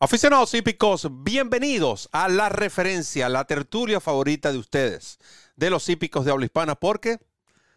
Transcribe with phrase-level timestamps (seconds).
[0.00, 5.18] Aficionados hípicos, bienvenidos a La Referencia, la tertulia favorita de ustedes,
[5.54, 7.20] de los hípicos de habla hispana, porque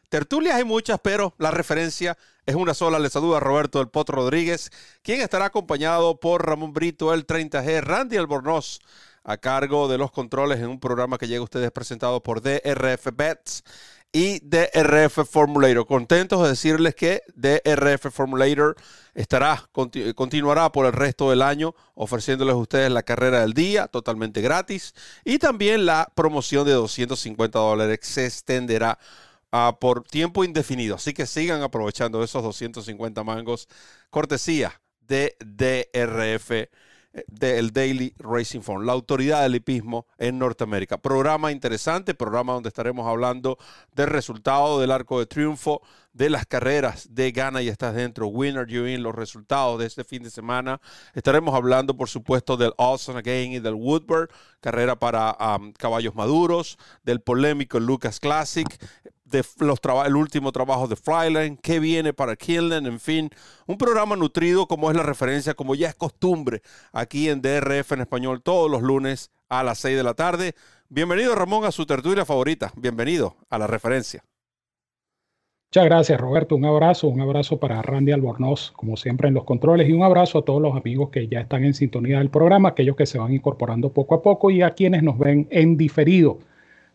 [0.10, 2.18] tertulias hay muchas, pero la referencia
[2.48, 2.98] es una sola.
[2.98, 4.72] Les saluda Roberto del Potro Rodríguez,
[5.04, 8.80] quien estará acompañado por Ramón Brito, el 30G, Randy Albornoz,
[9.24, 13.10] a cargo de los controles en un programa que llega a ustedes presentado por DRF
[13.14, 13.64] Bets
[14.12, 15.86] y DRF Formulator.
[15.86, 18.76] Contentos de decirles que DRF Formulator
[19.14, 19.70] estará,
[20.16, 24.94] continuará por el resto del año ofreciéndoles a ustedes la carrera del día totalmente gratis
[25.24, 28.98] y también la promoción de 250 dólares se extenderá
[29.52, 30.96] uh, por tiempo indefinido.
[30.96, 33.68] Así que sigan aprovechando esos 250 mangos
[34.10, 36.70] cortesía de DRF
[37.28, 40.98] del Daily Racing Form, la autoridad del hipismo en Norteamérica.
[40.98, 43.58] Programa interesante, programa donde estaremos hablando
[43.96, 45.82] del resultado del arco de triunfo,
[46.14, 50.04] de las carreras de Gana y estás dentro, Winner You In, los resultados de este
[50.04, 50.82] fin de semana.
[51.14, 54.30] Estaremos hablando, por supuesto, del Awesome Again y del Woodward,
[54.60, 55.38] carrera para
[55.78, 58.68] caballos maduros, del polémico Lucas Classic,
[59.30, 63.30] de los el último trabajo de Fryland, qué viene para Killen, en fin,
[63.66, 66.62] un programa nutrido como es la referencia, como ya es costumbre
[66.92, 70.54] aquí en DRF en español todos los lunes a las 6 de la tarde.
[70.90, 74.24] Bienvenido Ramón a su tertulia favorita, bienvenido a la referencia.
[75.70, 79.90] Muchas gracias Roberto, un abrazo, un abrazo para Randy Albornoz, como siempre en los controles,
[79.90, 82.96] y un abrazo a todos los amigos que ya están en sintonía del programa, aquellos
[82.96, 86.40] que se van incorporando poco a poco y a quienes nos ven en diferido.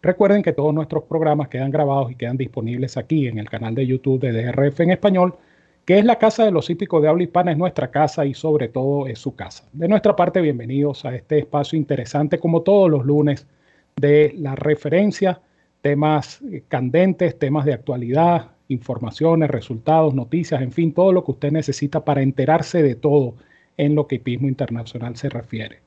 [0.03, 3.87] Recuerden que todos nuestros programas quedan grabados y quedan disponibles aquí en el canal de
[3.87, 5.37] YouTube de DRF en español,
[5.85, 8.67] que es la casa de los hípicos de habla hispana, es nuestra casa y sobre
[8.67, 9.65] todo es su casa.
[9.73, 13.47] De nuestra parte, bienvenidos a este espacio interesante, como todos los lunes,
[13.95, 15.41] de la referencia,
[15.83, 21.53] temas eh, candentes, temas de actualidad, informaciones, resultados, noticias, en fin, todo lo que usted
[21.53, 23.37] necesita para enterarse de todo
[23.77, 25.79] en lo que hipismo internacional se refiere.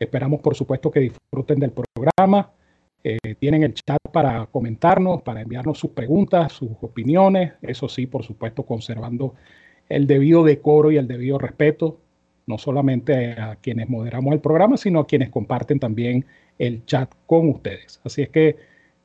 [0.00, 2.50] Esperamos, por supuesto, que disfruten del programa
[3.02, 8.24] eh, tienen el chat para comentarnos, para enviarnos sus preguntas, sus opiniones, eso sí, por
[8.24, 9.34] supuesto, conservando
[9.88, 11.98] el debido decoro y el debido respeto,
[12.46, 16.26] no solamente a quienes moderamos el programa, sino a quienes comparten también
[16.58, 18.00] el chat con ustedes.
[18.04, 18.56] Así es que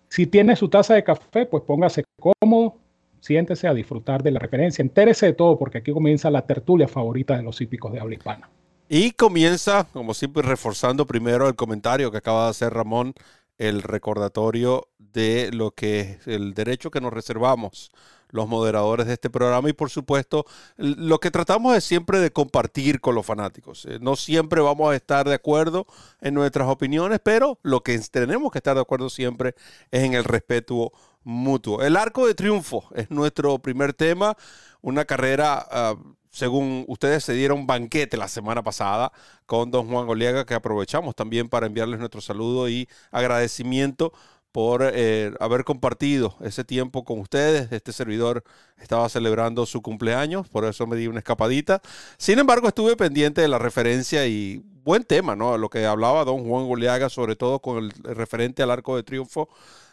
[0.10, 2.76] si tiene su taza de café, pues póngase cómodo,
[3.22, 7.36] siéntese a disfrutar de la referencia, entérese de todo, porque aquí comienza la tertulia favorita
[7.36, 8.50] de los hípicos de habla hispana.
[8.88, 13.14] Y comienza, como siempre, reforzando primero el comentario que acaba de hacer Ramón
[13.58, 17.92] el recordatorio de lo que es el derecho que nos reservamos
[18.30, 20.46] los moderadores de este programa y por supuesto
[20.78, 23.86] lo que tratamos es siempre de compartir con los fanáticos.
[23.86, 25.88] Eh, no siempre vamos a estar de acuerdo
[26.22, 29.56] en nuestras opiniones, pero lo que tenemos que estar de acuerdo siempre
[29.92, 30.92] es en el respeto
[31.26, 31.82] mutuo.
[31.82, 34.38] El arco de triunfo es nuestro primer tema,
[34.82, 35.68] una carrera...
[35.70, 35.96] Ah,
[36.32, 39.14] según ustedes se dieron banquete la semana pasada
[39.46, 44.12] con don Juan Oliaga, que aprovechamos también para enviarles nuestro saludo y agradecimiento
[44.52, 47.72] por eh, haber compartido ese tiempo con ustedes.
[47.72, 48.44] Este servidor
[48.78, 51.82] estaba celebrando su cumpleaños, por eso me di una escapadita.
[52.18, 55.58] Sin embargo, estuve pendiente de la referencia y buen tema, ¿no?
[55.58, 59.50] Lo que hablaba don Juan Goliaga, sobre todo con el referente al arco de triunfo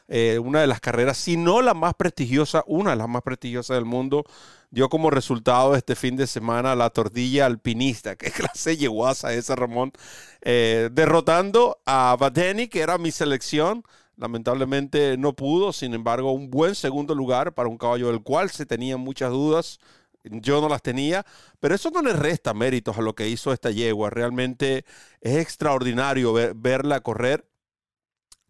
[0.09, 3.77] eh, una de las carreras, si no la más prestigiosa, una de las más prestigiosas
[3.77, 4.25] del mundo,
[4.71, 8.17] dio como resultado este fin de semana la tortilla alpinista.
[8.17, 9.93] Qué clase yeguasa esa, Ramón.
[10.41, 13.85] Eh, derrotando a Badeni, que era mi selección.
[14.17, 18.67] Lamentablemente no pudo, sin embargo, un buen segundo lugar para un caballo del cual se
[18.67, 19.79] tenían muchas dudas.
[20.25, 21.27] Yo no las tenía,
[21.59, 24.11] pero eso no le resta méritos a lo que hizo esta yegua.
[24.11, 24.85] Realmente
[25.21, 27.45] es extraordinario verla correr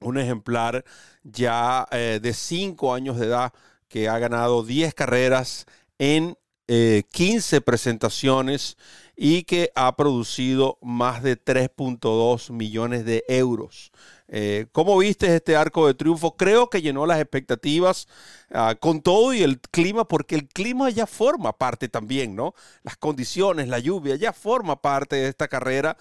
[0.03, 0.85] un ejemplar
[1.23, 3.53] ya eh, de 5 años de edad
[3.89, 5.67] que ha ganado 10 carreras
[5.99, 8.79] en 15 eh, presentaciones
[9.15, 13.93] y que ha producido más de 3.2 millones de euros.
[14.29, 16.37] Eh, ¿Cómo viste este arco de triunfo?
[16.37, 18.09] Creo que llenó las expectativas
[18.51, 22.55] ah, con todo y el clima, porque el clima ya forma parte también, ¿no?
[22.83, 25.99] Las condiciones, la lluvia, ya forma parte de esta carrera.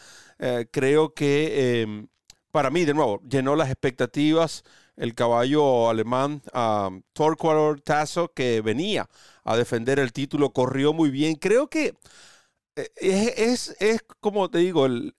[0.72, 2.08] creo que em,
[2.52, 4.64] para mí, de nuevo, llenó las expectativas
[4.98, 7.02] el caballo alemán um,
[7.84, 9.10] Tasso, que venía
[9.44, 11.36] a defender el título, corrió muy bien.
[11.36, 11.96] Creo que
[12.76, 15.16] eh, es, es, como te digo, el,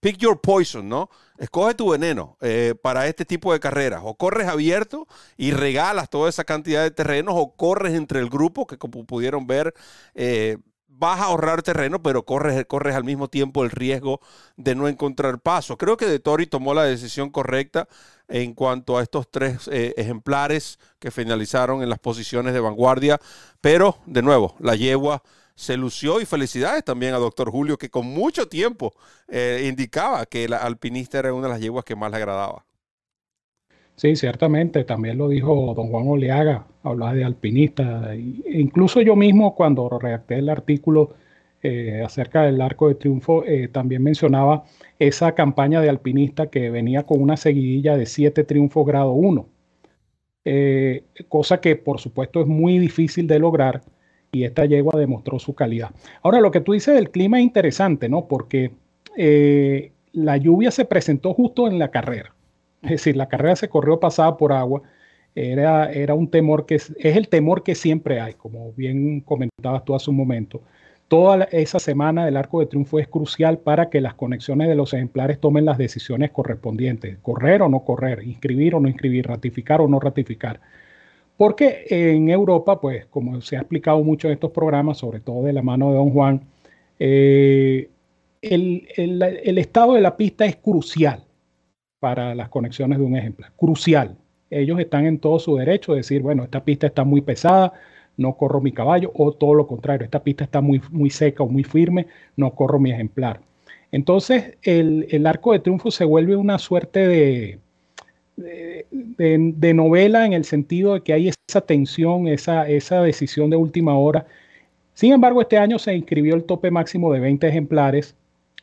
[0.00, 1.10] pick your poison, ¿no?
[1.38, 4.02] Escoge tu veneno eh, para este tipo de carreras.
[4.04, 8.66] O corres abierto y regalas toda esa cantidad de terrenos, o corres entre el grupo,
[8.66, 9.74] que como pudieron ver,
[10.14, 10.58] eh,
[10.98, 14.20] vas a ahorrar terreno, pero corres, corres al mismo tiempo el riesgo
[14.56, 15.76] de no encontrar paso.
[15.78, 17.88] Creo que De Tori tomó la decisión correcta
[18.28, 23.20] en cuanto a estos tres eh, ejemplares que finalizaron en las posiciones de vanguardia,
[23.60, 25.22] pero de nuevo, la yegua
[25.54, 28.94] se lució y felicidades también a doctor Julio, que con mucho tiempo
[29.26, 32.64] eh, indicaba que el alpinista era una de las yeguas que más le agradaba.
[33.98, 38.14] Sí, ciertamente, también lo dijo don Juan Oleaga, hablaba de alpinista.
[38.14, 41.16] Incluso yo mismo cuando redacté el artículo
[41.62, 44.62] eh, acerca del arco de triunfo, eh, también mencionaba
[45.00, 49.48] esa campaña de alpinista que venía con una seguidilla de siete triunfos grado 1,
[51.28, 53.82] cosa que por supuesto es muy difícil de lograr
[54.32, 55.90] y esta yegua demostró su calidad.
[56.22, 58.28] Ahora, lo que tú dices del clima es interesante, ¿no?
[58.28, 58.70] Porque
[59.16, 62.34] eh, la lluvia se presentó justo en la carrera.
[62.82, 64.82] Es decir, la carrera se corrió pasada por agua.
[65.34, 69.94] Era, era un temor que es, el temor que siempre hay, como bien comentabas tú
[69.94, 70.62] hace un momento.
[71.08, 74.92] Toda esa semana del arco de triunfo es crucial para que las conexiones de los
[74.92, 79.88] ejemplares tomen las decisiones correspondientes, correr o no correr, inscribir o no inscribir, ratificar o
[79.88, 80.60] no ratificar.
[81.36, 85.52] Porque en Europa, pues como se ha explicado mucho en estos programas, sobre todo de
[85.52, 86.42] la mano de don Juan,
[86.98, 87.88] eh,
[88.42, 91.27] el, estado de la pista es crucial
[92.00, 94.16] para las conexiones de un ejemplar, crucial.
[94.50, 97.72] Ellos están en todo su derecho de decir, bueno, esta pista está muy pesada,
[98.16, 101.48] no corro mi caballo, o todo lo contrario, esta pista está muy, muy seca o
[101.48, 102.06] muy firme,
[102.36, 103.40] no corro mi ejemplar.
[103.92, 107.58] Entonces, el arco de triunfo se vuelve una suerte de,
[108.38, 113.98] de, novela en el sentido de que hay esa tensión, esa, esa decisión de última
[113.98, 114.26] hora.
[114.94, 118.14] Sin embargo, este año se inscribió el tope máximo de 20 ejemplares.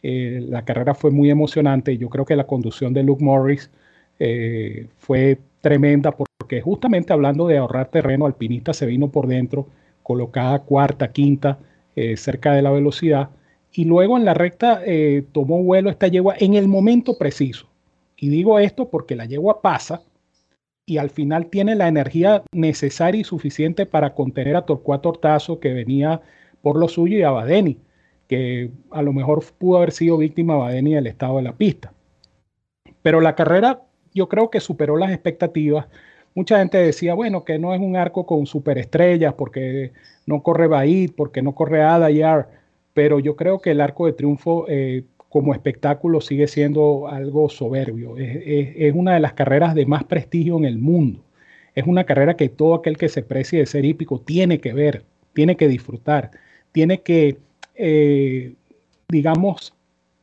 [0.08, 3.72] Eh, la carrera fue muy emocionante y yo creo que la conducción de Luke Morris
[4.20, 9.68] eh, fue tremenda porque justamente hablando de ahorrar terreno, Alpinista se vino por dentro,
[10.04, 11.58] colocada cuarta, quinta,
[11.96, 13.32] eh, cerca de la velocidad.
[13.74, 14.82] Y luego en la recta
[15.32, 17.68] tomó vuelo esta yegua en el momento preciso.
[18.16, 20.04] Y digo esto porque la yegua pasa
[20.86, 25.74] y al final tiene la energía necesaria y suficiente para contener a Torcuato Ortazo que
[25.74, 26.22] venía
[26.62, 27.80] por lo suyo y a Badeni,
[28.28, 31.94] que a lo mejor pudo haber sido víctima Badeni del estado de la pista.
[33.02, 33.82] Pero la carrera
[34.14, 35.88] yo creo que superó las expectativas.
[36.34, 39.92] Mucha gente decía, bueno, que no es un arco con superestrellas porque
[40.26, 42.50] no corre Baid, porque no corre Adayar,
[42.94, 45.04] pero yo creo que el arco de triunfo eh,
[45.36, 48.16] como espectáculo sigue siendo algo soberbio.
[48.18, 51.20] Es, una de las carreras de más prestigio en el mundo.
[51.76, 55.04] Es una carrera que todo aquel que se precie de ser hípico tiene que ver,
[55.34, 56.32] tiene que disfrutar,
[56.72, 57.38] tiene que,
[57.76, 58.54] eh,
[59.10, 59.74] digamos,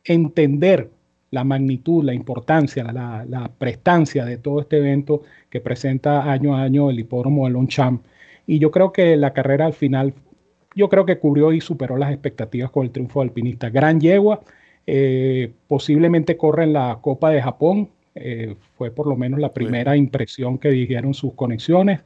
[0.03, 0.89] entender
[1.31, 6.89] la magnitud, la importancia, la, prestancia de todo este evento que presenta año a año
[6.91, 8.05] el hipódromo de Longchamp.
[8.45, 10.13] Y yo creo que la carrera al final,
[10.75, 13.69] yo creo que cubrió y superó las expectativas con el triunfo alpinista.
[13.71, 14.41] Gran yegua,
[14.85, 17.89] eh, posiblemente corre en la Copa de Japón.
[18.15, 22.01] Eh, fue por lo menos la primera impresión que dijeron sus conexiones.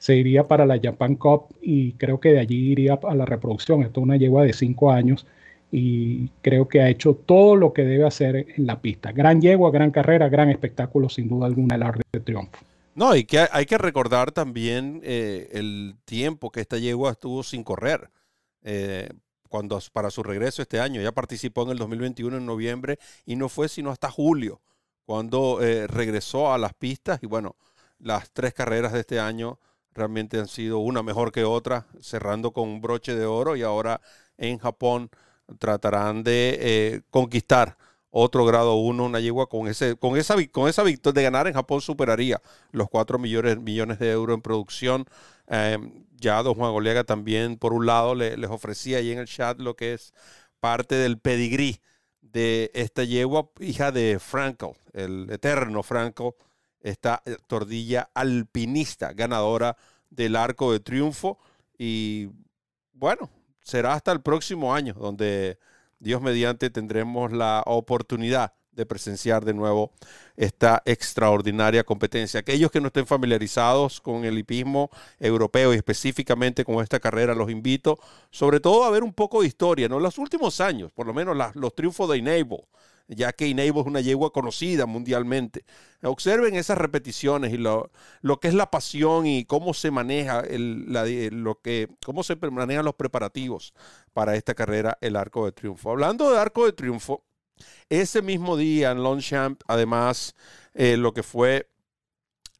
[0.00, 3.82] Se iría para la Japan Cup y creo que de allí iría a la reproducción.
[3.82, 5.26] Esto es una yegua de cinco años
[5.70, 9.12] y creo que ha hecho todo lo que debe hacer en la pista.
[9.12, 12.58] Gran yegua, gran carrera, gran espectáculo, sin duda alguna, el arte de triunfo.
[12.96, 17.62] No, y que hay que recordar también eh, el tiempo que esta yegua estuvo sin
[17.62, 18.10] correr
[19.50, 21.02] cuando para su regreso este año.
[21.02, 24.62] Ya participó en el 2021 en noviembre y no fue sino hasta julio
[25.04, 27.18] cuando eh, regresó a las pistas.
[27.22, 27.56] Y bueno,
[27.98, 29.58] las tres carreras de este año
[29.94, 34.00] realmente han sido una mejor que otra, cerrando con un broche de oro y ahora
[34.38, 35.10] en Japón
[35.58, 37.76] tratarán de eh, conquistar
[38.10, 41.54] otro grado 1, una yegua con, ese, con esa, con esa victoria de ganar en
[41.54, 42.40] Japón superaría
[42.72, 45.06] los 4 millones, millones de euros en producción.
[45.46, 49.58] Em, ya don Juan Oleaga también, por un lado, les ofrecía ahí en el chat
[49.60, 50.12] lo que es
[50.60, 51.80] parte del pedigrí
[52.20, 56.36] de esta yegua, hija de Franco, el eterno Franco,
[56.80, 59.76] esta eh, tordilla alpinista, ganadora
[60.10, 61.38] del arco de triunfo.
[61.78, 62.28] Y
[62.92, 63.30] bueno,
[63.62, 65.58] será hasta el próximo año donde
[65.98, 69.92] Dios mediante tendremos la oportunidad de presenciar de nuevo
[70.36, 72.40] esta extraordinaria competencia.
[72.40, 77.50] Aquellos que no estén familiarizados con el hipismo europeo y específicamente con esta carrera, los
[77.50, 77.98] invito
[78.30, 80.00] sobre todo a ver un poco de historia, ¿no?
[80.00, 82.64] Los últimos años, por lo menos los triunfos de Enable,
[83.10, 85.64] ya que Enable es una yegua conocida mundialmente.
[86.02, 87.90] Observen esas repeticiones y lo,
[88.22, 90.86] lo que es la pasión y cómo se maneja el,
[91.42, 93.74] lo que, cómo se manejan los preparativos
[94.12, 95.90] para esta carrera, el Arco de Triunfo.
[95.90, 97.24] Hablando de Arco de Triunfo,
[97.88, 100.34] Ese mismo día en Longchamp, además,
[100.74, 101.68] eh, lo que fue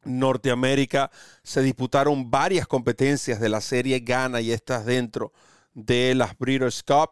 [0.03, 1.11] Norteamérica,
[1.43, 5.31] se disputaron varias competencias de la serie Gana y estas dentro
[5.73, 7.11] de las Breeders' Cup.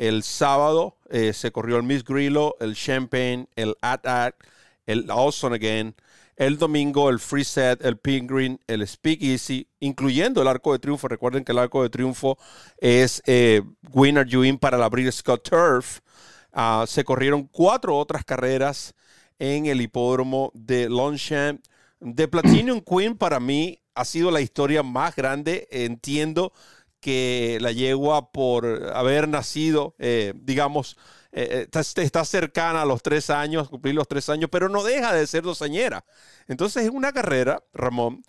[0.00, 4.34] El sábado eh, se corrió el Miss Grillo, el Champagne, el At At,
[4.86, 5.94] el Awesome Again.
[6.36, 10.78] El domingo el Free Set, el Pink Green, el Speak Easy, incluyendo el Arco de
[10.78, 11.06] Triunfo.
[11.06, 12.38] Recuerden que el Arco de Triunfo
[12.78, 13.60] es eh,
[13.92, 16.00] Winner You para la Breeders' Scott Turf.
[16.50, 18.94] Ah, se corrieron cuatro otras carreras
[19.38, 21.60] en el hipódromo de Longchamp.
[22.00, 25.68] The Platinum Queen para mí ha sido la historia más grande.
[25.70, 26.54] Entiendo
[27.00, 30.96] que la yegua por haber nacido, eh, digamos,
[31.32, 35.12] eh, eh, está, cercana a los tres años, cumplir los tres años, pero no deja
[35.12, 36.04] de ser dosañera.
[36.48, 38.22] Entonces es una carrera, Ramón,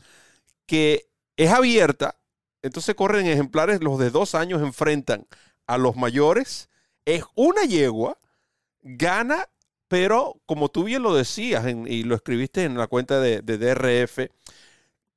[0.66, 2.16] que es abierta,
[2.62, 5.28] entonces corren ejemplares, los de dos años enfrentan
[5.66, 6.70] a los mayores,
[7.06, 8.20] es una yegua,
[8.84, 9.48] gana,
[9.88, 14.30] pero como tú bien lo decías y lo escribiste en la cuenta de, DRF,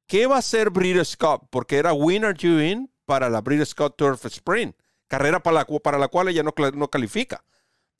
[0.06, 1.48] ¿qué va a ser Breeders' Cup?
[1.50, 2.58] Porque era Winner You
[3.04, 4.76] para la Breeders' Cup Turf Sprint,
[5.08, 7.44] carrera para la, cual ella no, califica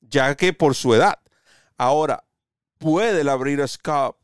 [0.01, 1.19] ya que por su edad.
[1.77, 2.23] Ahora,
[2.77, 4.17] puede la Breeders' Cup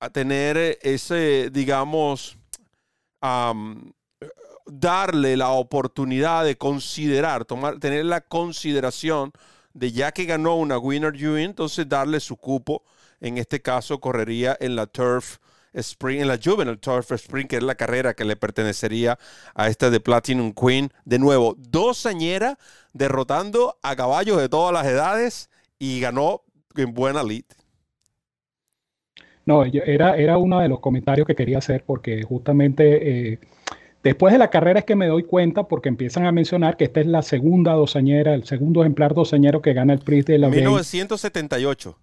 [0.00, 2.36] a tener ese, digamos,
[4.66, 9.32] darle la oportunidad de considerar, tomar, tener la consideración
[9.72, 12.84] de ya que ganó una Winner You entonces darle su cupo.
[13.20, 15.38] En este caso, correría en la Turf
[15.74, 19.18] Spring, en la Juvenile Turf Spring, que es la carrera que le pertenecería
[19.54, 20.90] a esta de Platinum Queen.
[21.04, 22.56] De nuevo, dos añeras
[22.92, 26.42] derrotando a caballos de todas las edades y ganó
[26.76, 27.44] en buena lead.
[29.46, 33.38] No, era, era uno de los comentarios que quería hacer porque justamente eh,
[34.02, 37.00] después de la carrera es que me doy cuenta porque empiezan a mencionar que esta
[37.00, 41.98] es la segunda dosañera, el segundo ejemplar dosañero que gana el Prix de la 1978.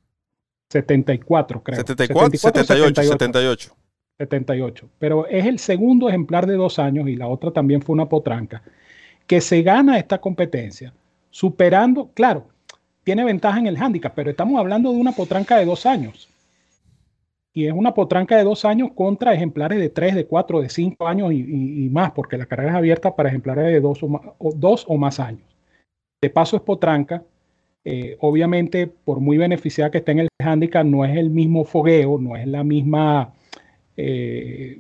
[0.72, 1.78] 74, creo.
[1.78, 3.76] 74, 78, 78.
[4.18, 4.90] 78.
[5.00, 8.62] Pero es el segundo ejemplar de dos años y la otra también fue una potranca
[9.28, 10.94] que se gana esta competencia
[11.30, 12.48] superando, claro,
[13.04, 16.30] tiene ventaja en el handicap, pero estamos hablando de una potranca de dos años.
[17.54, 21.08] Y es una potranca de dos años contra ejemplares de tres, de cuatro, de cinco
[21.08, 24.22] años y, más, porque la carrera es abierta para ejemplares de dos o, más,
[24.56, 25.44] dos o más años.
[26.22, 27.24] De paso es potranca,
[27.84, 32.20] eh, obviamente, por muy beneficiada que esté en el handicap, no es el mismo fogueo,
[32.20, 33.34] no es la misma,
[33.98, 34.80] eh,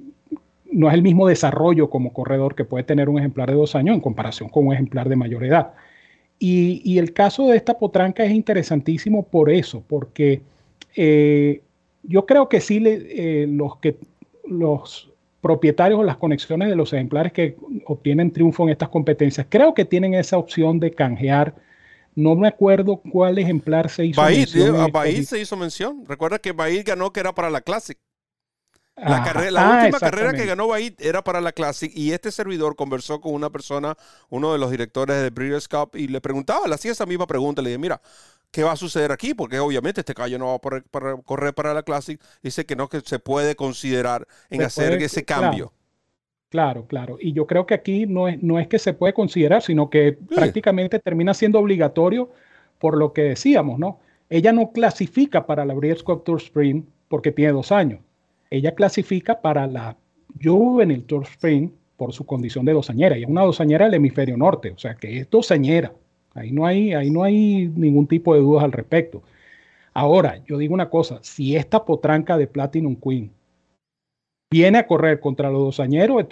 [0.71, 3.95] no es el mismo desarrollo como corredor que puede tener un ejemplar de dos años
[3.95, 5.73] en comparación con un ejemplar de mayor edad.
[6.39, 10.41] Y, el caso de esta potranca es interesantísimo por eso, porque
[10.95, 11.61] eh,
[12.03, 13.97] yo creo que sí los que
[14.47, 17.55] los propietarios o las conexiones de los ejemplares que
[17.85, 21.53] obtienen triunfo en estas competencias, creo que tienen esa opción de canjear
[22.15, 24.79] no me acuerdo cuál ejemplar se hizo mención.
[24.79, 26.03] A Bahid se hizo mención.
[26.07, 27.97] Recuerda que Bahid ganó que era para la Classic.
[28.97, 32.75] La, la ah, última carrera que ganó Bahid era para la Classic y este servidor
[32.75, 33.95] conversó con una persona,
[34.29, 37.61] uno de los directores de Breeders' Cup, y le preguntaba, le hacía esa misma pregunta.
[37.61, 38.01] Le dije, mira,
[38.51, 39.33] ¿qué va a suceder aquí?
[39.33, 42.21] Porque obviamente este caballo no va a correr para la Classic.
[42.43, 45.67] Dice que no, que se puede considerar en hacer ese cambio.
[45.67, 45.80] Claro,
[46.87, 47.17] claro.
[47.19, 50.13] Y yo creo que aquí no es, no es que se puede considerar, sino que
[50.13, 52.29] prácticamente termina siendo obligatorio
[52.77, 53.99] por lo que decíamos, ¿no?
[54.29, 57.99] Ella no clasifica para la Breeders' Cup Tour Spring porque tiene dos años.
[58.49, 59.95] Ella clasifica para la
[60.43, 63.17] Juvenile Tour Spring por su condición de dosañera.
[63.17, 65.93] Y es una dosañera del hemisferio norte, o sea que es dosañera.
[66.33, 69.21] Ahí no hay, ahí no hay ningún tipo de dudas al respecto.
[69.93, 73.31] Ahora, yo digo una cosa, si esta potranca de Platinum Queen
[74.51, 76.25] viene a correr contra los dosañeros,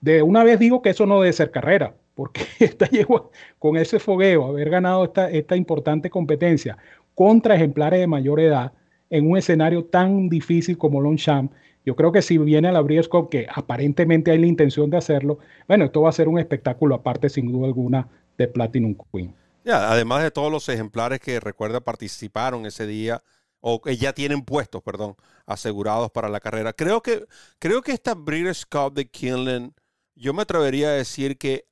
[0.00, 3.98] de una vez digo que eso no debe ser carrera, porque esta llegó con ese
[3.98, 6.78] fogueo, haber ganado esta, esta importante competencia
[7.14, 8.72] contra ejemplares de mayor edad
[9.10, 11.52] en un escenario tan difícil como Longchamp,
[11.84, 15.38] yo creo que si viene a la Briesco, que aparentemente hay la intención de hacerlo,
[15.68, 19.32] bueno, esto va a ser un espectáculo aparte, sin duda alguna, de Platinum Queen.
[19.64, 23.22] Ya, además de todos los ejemplares que recuerda participaron ese día,
[23.68, 26.72] o que ya tienen puestos, perdón, asegurados para la carrera.
[26.72, 27.26] Creo que,
[27.58, 29.74] creo que esta Breeders' Cup de Kinlan,
[30.14, 31.66] yo me atrevería a decir que,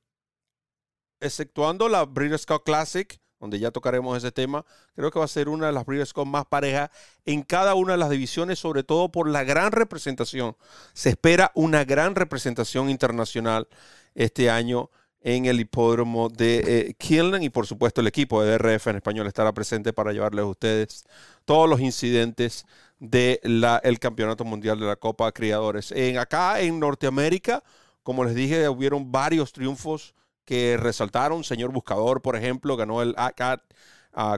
[1.21, 5.47] exceptuando la Breeders' Cup Classic, donde ya tocaremos ese tema, creo que va a ser
[5.47, 6.89] una de las Breeders' Cup más parejas
[7.23, 10.57] en cada una de las divisiones, sobre todo por la gran representación.
[10.91, 13.69] Se espera una gran representación internacional
[14.15, 14.89] este año
[15.25, 19.51] en el hipódromo de eh, y por supuesto el equipo de DRF en español estará
[19.53, 21.03] presente para llevarles a ustedes
[21.45, 22.67] todos los incidentes
[22.99, 25.91] del el Campeonato Mundial de la Copa de Criadores.
[25.91, 27.63] En, acá en Norteamérica,
[28.03, 30.13] como les dije, hubieron varios triunfos
[30.45, 31.43] que resaltaron.
[31.43, 33.63] Señor Buscador, por ejemplo, ganó el ACAT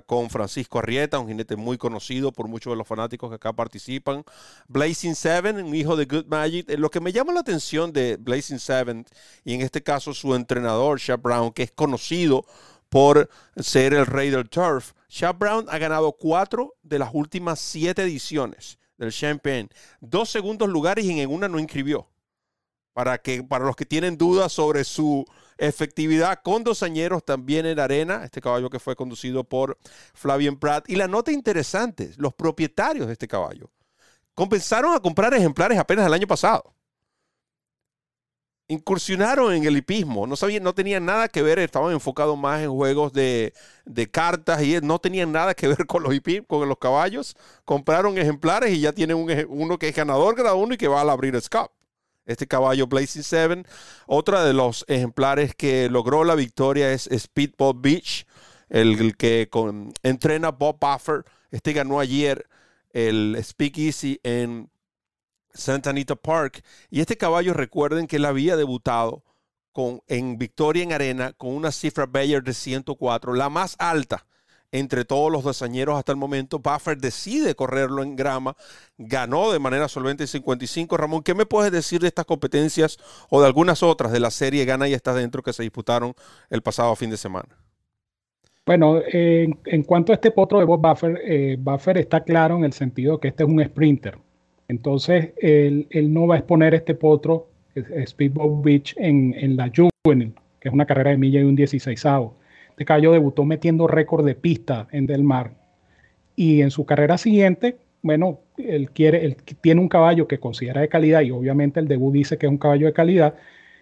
[0.05, 4.23] con Francisco Arrieta, un jinete muy conocido por muchos de los fanáticos que acá participan.
[4.67, 6.69] Blazing Seven, un hijo de Good Magic.
[6.69, 9.05] Eh, lo que me llama la atención de Blazing Seven,
[9.43, 12.45] y en este caso su entrenador, Shaq Brown, que es conocido
[12.89, 14.93] por ser el rey del turf.
[15.09, 19.69] Shaq Brown ha ganado cuatro de las últimas siete ediciones del Champagne.
[20.01, 22.07] Dos segundos lugares y en una no inscribió.
[22.93, 25.23] Para, que, para los que tienen dudas sobre su
[25.57, 29.77] efectividad con dos añeros también en arena, este caballo que fue conducido por
[30.13, 30.89] Flavien Pratt.
[30.89, 33.69] Y la nota interesante, los propietarios de este caballo
[34.33, 36.77] comenzaron a comprar ejemplares apenas el año pasado
[38.67, 40.27] incursionaron en el hipismo.
[40.27, 43.53] No sabían, no tenían nada que ver, estaban enfocados más en juegos de,
[44.11, 46.13] cartas y no tenían nada que ver con los
[46.47, 47.35] con los caballos.
[47.65, 49.17] Compraron ejemplares y ya tienen
[49.49, 51.71] uno que es ganador cada uno y que va a abrir Cup.
[52.27, 53.65] Este caballo Blazing Seven.
[54.05, 58.27] Otra de los ejemplares que logró la victoria es Speedball Beach,
[58.69, 59.49] el, que
[60.03, 61.23] entrena Bob Buffer.
[61.49, 62.47] Este ganó ayer
[62.91, 64.69] el Speakeasy en
[65.53, 66.63] Santa Anita Park.
[66.89, 69.23] Y este caballo, recuerden que él había debutado
[69.71, 74.25] con, en Victoria en Arena con una cifra Bayer de 104, la más alta
[74.71, 76.59] entre todos los dosañeros hasta el momento.
[76.59, 78.55] Buffer decide correrlo en grama,
[78.97, 80.97] ganó de manera solvente en 55.
[80.97, 82.97] Ramón, ¿qué me puedes decir de estas competencias
[83.29, 86.13] o de algunas otras de la serie Gana y está dentro que se disputaron
[86.49, 87.57] el pasado fin de semana?
[88.65, 92.73] Bueno, en cuanto a este potro de Bob Buffer, eh, Buffer está claro en el
[92.73, 94.17] sentido que este es un sprinter.
[94.67, 97.47] Entonces, él, no va a exponer este potro,
[98.05, 102.05] Speedboat Beach, en, la Juvenile, que es una carrera de milla y un 16
[102.77, 105.55] Este caballo debutó metiendo récord de pista en Del Mar.
[106.35, 108.91] Y en su carrera siguiente, bueno, él,
[109.61, 112.59] tiene un caballo que considera de calidad y obviamente el debut dice que es un
[112.59, 113.33] caballo de calidad.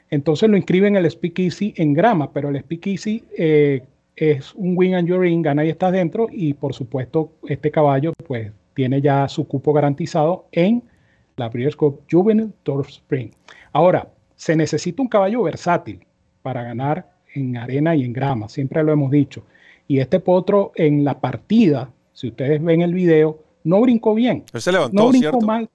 [0.09, 3.83] Entonces lo inscribe en el Speak Easy en grama, pero el Speak Easy eh,
[4.15, 6.29] es un win and your ring, gana y está dentro.
[6.31, 10.81] Y por supuesto, este caballo, pues tiene ya su cupo garantizado en
[11.35, 13.29] la Breeders' Cup Juvenile Turf Spring.
[13.73, 15.99] Ahora, se necesita un caballo versátil
[16.41, 19.43] para ganar en arena y en grama, siempre lo hemos dicho.
[19.87, 24.43] Y este potro en la partida, si ustedes ven el video, no brincó bien.
[24.53, 25.69] se levantó, no brincó mal,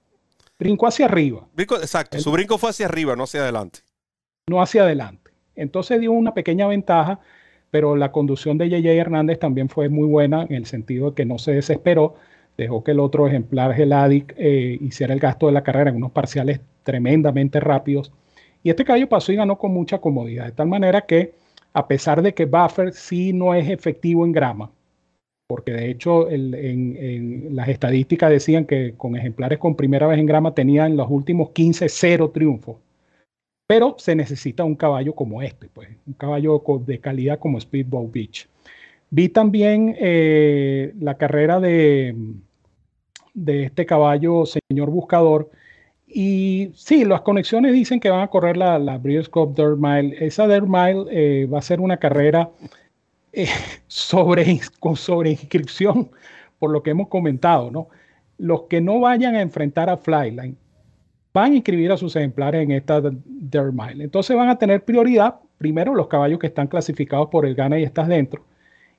[0.59, 1.47] brincó hacia arriba.
[1.57, 3.79] exacto, su brinco fue hacia arriba, no hacia adelante.
[4.47, 5.31] No hacia adelante.
[5.55, 7.19] Entonces dio una pequeña ventaja,
[7.69, 11.25] pero la conducción de JJ Hernández también fue muy buena en el sentido de que
[11.25, 12.15] no se desesperó,
[12.57, 16.11] dejó que el otro ejemplar, Geladic, eh, hiciera el gasto de la carrera en unos
[16.11, 18.11] parciales tremendamente rápidos.
[18.63, 21.33] Y este caballo pasó y ganó con mucha comodidad, de tal manera que,
[21.73, 24.71] a pesar de que Buffer sí no es efectivo en grama,
[25.47, 30.53] porque de hecho en, las estadísticas decían que con ejemplares con primera vez en grama
[30.53, 32.77] tenían los últimos 15 cero triunfos.
[33.67, 38.49] Pero se necesita un caballo como este, pues, un caballo de calidad como Speedboat Beach.
[39.09, 42.15] Vi también eh, la carrera de,
[43.33, 45.49] de este caballo, señor buscador.
[46.13, 50.15] Y sí, las conexiones dicen que van a correr la, la Breeders' Cup Dirt Mile.
[50.19, 52.49] Esa Dirt Mile eh, va a ser una carrera
[53.31, 53.47] eh,
[53.87, 56.11] sobre, con sobre inscripción,
[56.59, 57.87] por lo que hemos comentado, ¿no?
[58.37, 60.57] Los que no vayan a enfrentar a Flyline
[61.33, 64.03] van a inscribir a sus ejemplares en esta Dirt Mile.
[64.03, 67.83] Entonces van a tener prioridad, primero, los caballos que están clasificados por el Gana y
[67.83, 68.43] estás dentro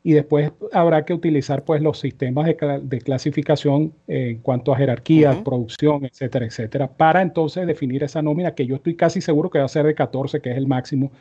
[0.05, 6.05] y después habrá que utilizar pues los sistemas de, clasificación en cuanto a jerarquía, producción,
[6.05, 9.69] etcétera, etcétera, para entonces definir esa nómina que yo estoy casi seguro que va a
[9.69, 11.13] ser de 14, que es el máximo.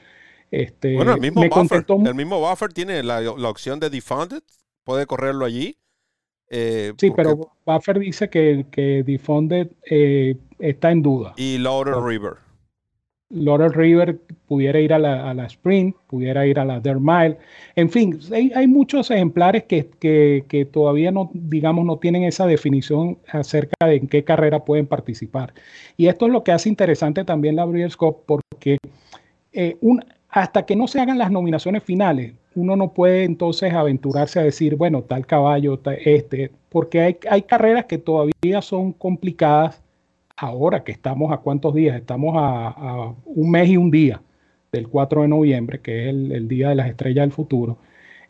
[0.49, 4.41] Este, bueno, el mismo, buffer, el mismo buffer tiene la, opción de defunded,
[4.83, 5.77] puede correrlo allí.
[6.53, 11.33] Eh, sí, pero Buffer dice que, que defunded eh, está en duda.
[11.37, 12.50] Y Laurel River.
[13.33, 17.37] Laurel River pudiera ir a la, sprint, pudiera ir a la Dirt Mile.
[17.75, 23.95] En fin, hay, muchos ejemplares que, todavía no, digamos, no tienen esa definición acerca de
[23.95, 25.53] en qué carrera pueden participar.
[25.97, 28.77] Y esto es lo que hace interesante también la Breeders' Cup porque
[29.53, 29.77] eh,
[30.29, 34.75] hasta que no se hagan las nominaciones finales, uno no puede entonces aventurarse a decir,
[34.75, 39.81] bueno, tal caballo, este, porque hay, hay carreras que todavía son complicadas
[40.41, 44.21] ahora que estamos a cuántos días, estamos a, un mes y un día
[44.71, 47.77] del 4 de noviembre, que es el, Día de las Estrellas del Futuro.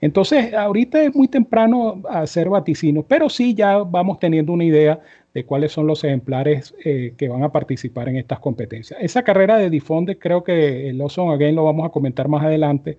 [0.01, 4.99] Entonces, ahorita es muy temprano hacer vaticinios, pero sí ya vamos teniendo una idea
[5.33, 8.99] de cuáles son los ejemplares eh, que van a participar en estas competencias.
[9.01, 12.97] Esa carrera de Difonde creo que el Awesome Again lo vamos a comentar más adelante,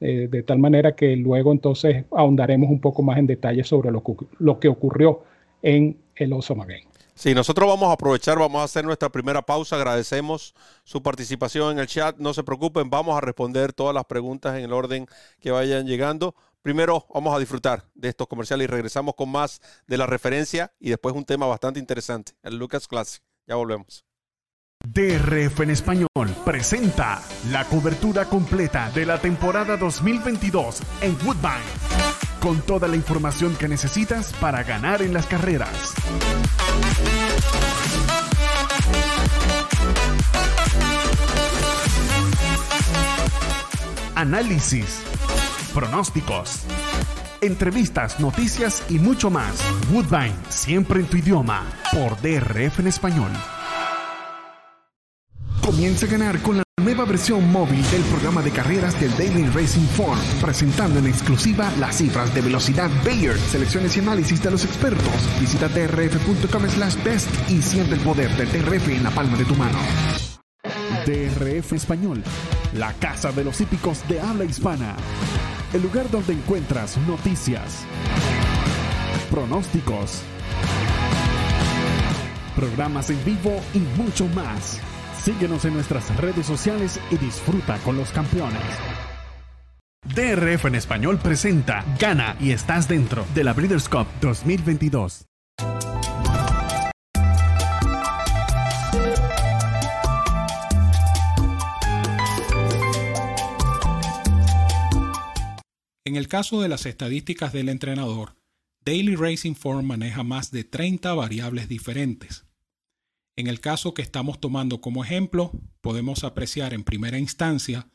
[0.00, 4.58] eh, de tal manera que luego entonces ahondaremos un poco más en detalle sobre lo,
[4.60, 5.22] que ocurrió
[5.62, 6.93] en el Awesome Again.
[7.14, 9.76] Sí, nosotros vamos a aprovechar, vamos a hacer nuestra primera pausa.
[9.76, 12.16] Agradecemos su participación en el chat.
[12.18, 15.06] No se preocupen, vamos a responder todas las preguntas en el orden
[15.40, 16.34] que vayan llegando.
[16.62, 20.90] primero vamos a disfrutar de estos comerciales y regresamos con más de la referencia y
[20.90, 23.22] después un tema bastante interesante, el Lucas Classic.
[23.46, 24.04] Ya volvemos.
[24.86, 26.08] DRF en español
[26.44, 32.13] presenta la cobertura completa de la temporada 2022 en Woodbine,
[32.44, 35.94] con toda la información que necesitas para ganar en las carreras.
[44.14, 45.00] Análisis,
[45.72, 46.64] pronósticos,
[47.40, 49.64] entrevistas, noticias y mucho más.
[49.90, 53.30] Woodbine, siempre en tu idioma, por DRF en español.
[55.62, 59.86] Comienza a ganar con la nueva versión móvil del programa de carreras del Daily Racing
[59.96, 65.40] Form, presentando en exclusiva las cifras de velocidad Bayer, selecciones y análisis de los expertos.
[65.40, 69.54] Visita drf.com slash best y siente el poder del DRF en la palma de tu
[69.54, 69.78] mano.
[71.06, 72.22] DRF Español,
[72.74, 74.94] la casa de los hípicos de habla hispana.
[75.72, 77.84] El lugar donde encuentras noticias,
[79.30, 80.22] pronósticos,
[82.54, 84.80] programas en vivo y mucho más.
[85.24, 88.60] Síguenos en nuestras redes sociales y disfruta con los campeones.
[90.14, 95.24] DRF en español presenta Gana y estás dentro de la Breeders' Cup 2022.
[106.04, 108.36] En el caso de las estadísticas del entrenador,
[108.84, 112.43] Daily Racing Form maneja más de 30 variables diferentes.
[113.36, 117.90] En el caso que estamos tomando como ejemplo, podemos apreciar en primera instancia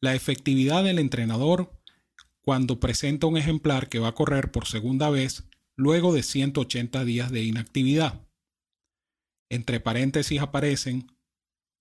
[0.00, 1.72] la efectividad del entrenador
[2.42, 5.44] cuando presenta un ejemplar que va a correr por segunda vez
[5.76, 8.26] luego de 180 días de inactividad.
[9.48, 11.12] Entre paréntesis aparecen,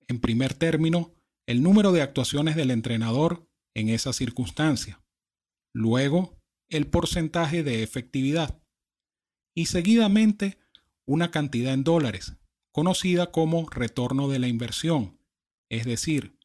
[0.08, 1.13] en primer término,
[1.48, 5.02] el número de actuaciones del entrenador en esa circunstancia.
[5.74, 8.62] Luego, el porcentaje de efectividad.
[9.56, 10.60] Y seguidamente,
[11.06, 12.38] una cantidad en dólares,
[12.71, 15.19] conocida como retorno de la inversión,
[15.69, 16.38] es decir,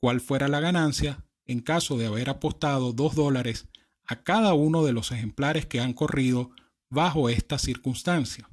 [0.00, 3.68] cuál fuera la ganancia en caso de haber apostado 2 dólares
[4.04, 6.50] a cada uno de los ejemplares que han corrido
[6.90, 8.50] bajo esta circunstancia.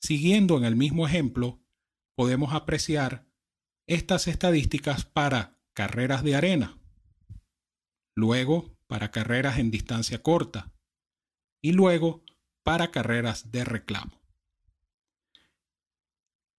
[0.00, 1.60] Siguiendo en el mismo ejemplo,
[2.16, 3.26] podemos apreciar
[3.86, 6.78] estas estadísticas para carreras de arena,
[8.14, 10.72] luego para carreras en distancia corta
[11.60, 12.24] y luego
[12.62, 14.21] para carreras de reclamo.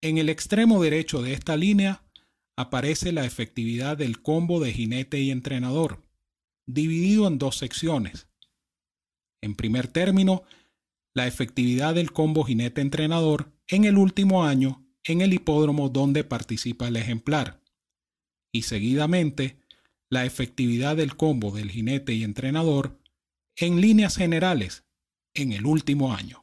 [0.04, 2.04] En el extremo derecho de esta línea
[2.58, 6.04] aparece la efectividad del combo de jinete y entrenador,
[6.68, 8.28] dividido en dos secciones.
[9.42, 10.44] En primer término,
[11.16, 16.98] la efectividad del combo jinete-entrenador en el último año en el hipódromo donde participa el
[16.98, 17.62] ejemplar.
[18.52, 19.56] Y seguidamente,
[20.10, 23.00] la efectividad del combo del jinete y entrenador
[23.56, 24.84] en líneas generales
[25.34, 26.43] en el último año.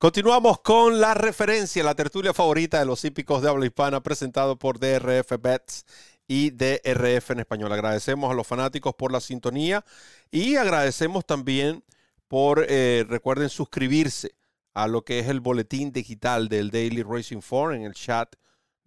[0.00, 4.78] Continuamos con la referencia, la tertulia favorita de los hípicos de habla hispana, presentado por
[4.78, 5.84] DRF Bets
[6.26, 7.70] y DRF en español.
[7.70, 9.84] Agradecemos a los fanáticos por la sintonía
[10.30, 11.84] y agradecemos también
[12.28, 14.34] por, eh, recuerden, suscribirse
[14.72, 18.36] a lo que es el boletín digital del Daily Racing Form en el chat.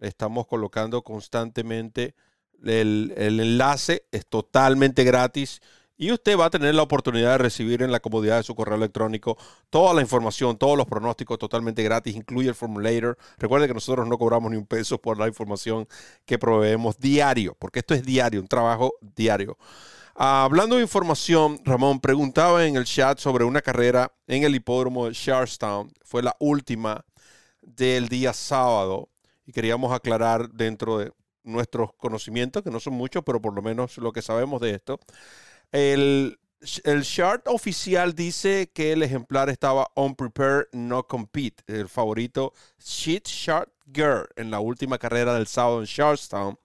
[0.00, 2.16] Estamos colocando constantemente
[2.64, 5.62] el, el enlace, es totalmente gratis
[5.96, 8.76] y usted va a tener la oportunidad de recibir en la comodidad de su correo
[8.76, 9.38] electrónico
[9.70, 13.16] toda la información, todos los pronósticos totalmente gratis, incluye el formulator.
[13.38, 15.86] Recuerde que nosotros no cobramos ni un peso por la información
[16.24, 19.56] que proveemos diario, porque esto es diario, un trabajo diario.
[20.14, 25.14] hablando de información, Ramón preguntaba en el chat sobre una carrera en el hipódromo de
[25.14, 25.92] Charlestown.
[26.04, 27.04] Fue la última
[27.62, 29.08] del día sábado
[29.46, 31.12] y queríamos aclarar dentro de
[31.44, 34.98] nuestros conocimientos, que no son muchos, pero por lo menos lo que sabemos de esto,
[35.74, 36.38] el,
[37.02, 41.64] chart oficial dice que el ejemplar estaba on prepare, no compete.
[41.66, 46.58] El favorito Shit Shark Girl en la última carrera del sábado en Charlestown.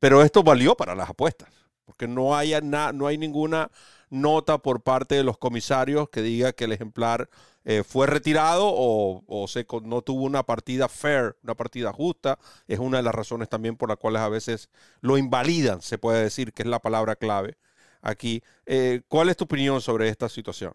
[0.00, 1.50] Pero esto valió para las apuestas,
[1.84, 3.70] porque no, haya no hay ninguna
[4.10, 7.30] nota por parte de los comisarios que diga que el ejemplar
[7.64, 12.40] eh, fue retirado o, o se, no tuvo una partida fair, una partida justa.
[12.66, 14.68] Es una de las razones también por las cuales a veces
[15.00, 17.56] lo invalidan, se puede decir que es la palabra clave
[18.02, 18.42] aquí.
[18.66, 20.72] Eh, ¿Cuál es tu opinión sobre esta situación?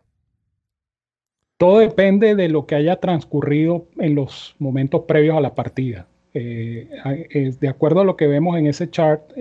[1.58, 6.08] Todo depende de lo que haya transcurrido en los momentos previos a la partida.
[6.34, 6.88] Eh,
[7.32, 9.32] eh, de acuerdo a lo que vemos en ese chart,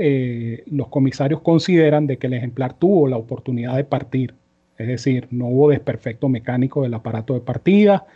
[0.67, 4.35] los comisarios consideran de que el ejemplar tuvo la oportunidad de partir,
[4.79, 8.07] es decir, no hubo desperfecto mecánico del aparato de partida,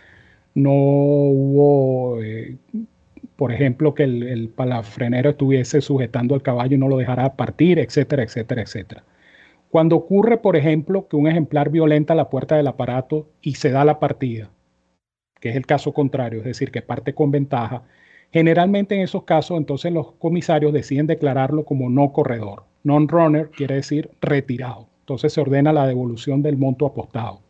[0.54, 2.20] no hubo,
[3.36, 7.78] por ejemplo, que el, el palafrenero estuviese sujetando al caballo y no lo dejara partir,
[7.78, 9.04] etcétera, etcétera, etcétera.
[9.70, 13.84] Cuando ocurre, por ejemplo, que un ejemplar violenta la puerta del aparato y se da
[13.84, 14.50] la partida,
[15.40, 17.84] que es el caso contrario, es decir, que parte con ventaja,
[18.32, 22.64] generalmente en esos casos entonces los comisarios deciden declararlo como no corredor.
[22.82, 24.88] Non-runner quiere decir retirado.
[25.00, 27.40] Entonces se ordena la devolución del monto apostado.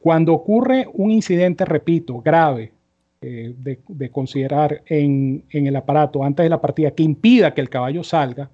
[0.00, 2.72] Cuando ocurre un incidente, repito, grave,
[3.22, 7.70] eh, de, considerar en, en el aparato antes de la partida que impida que el
[7.70, 8.50] caballo salga,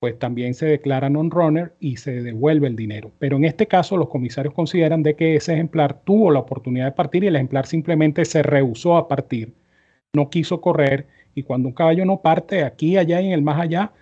[0.00, 3.10] pues también se declara non-runner y se devuelve el dinero.
[3.18, 6.92] Pero en este caso los comisarios consideran de que ese ejemplar tuvo la oportunidad de
[6.92, 9.54] partir y el ejemplar simplemente se rehusó a partir,
[10.12, 13.60] no quiso correr y cuando un caballo no parte aquí, allá y en el más
[13.60, 13.92] allá,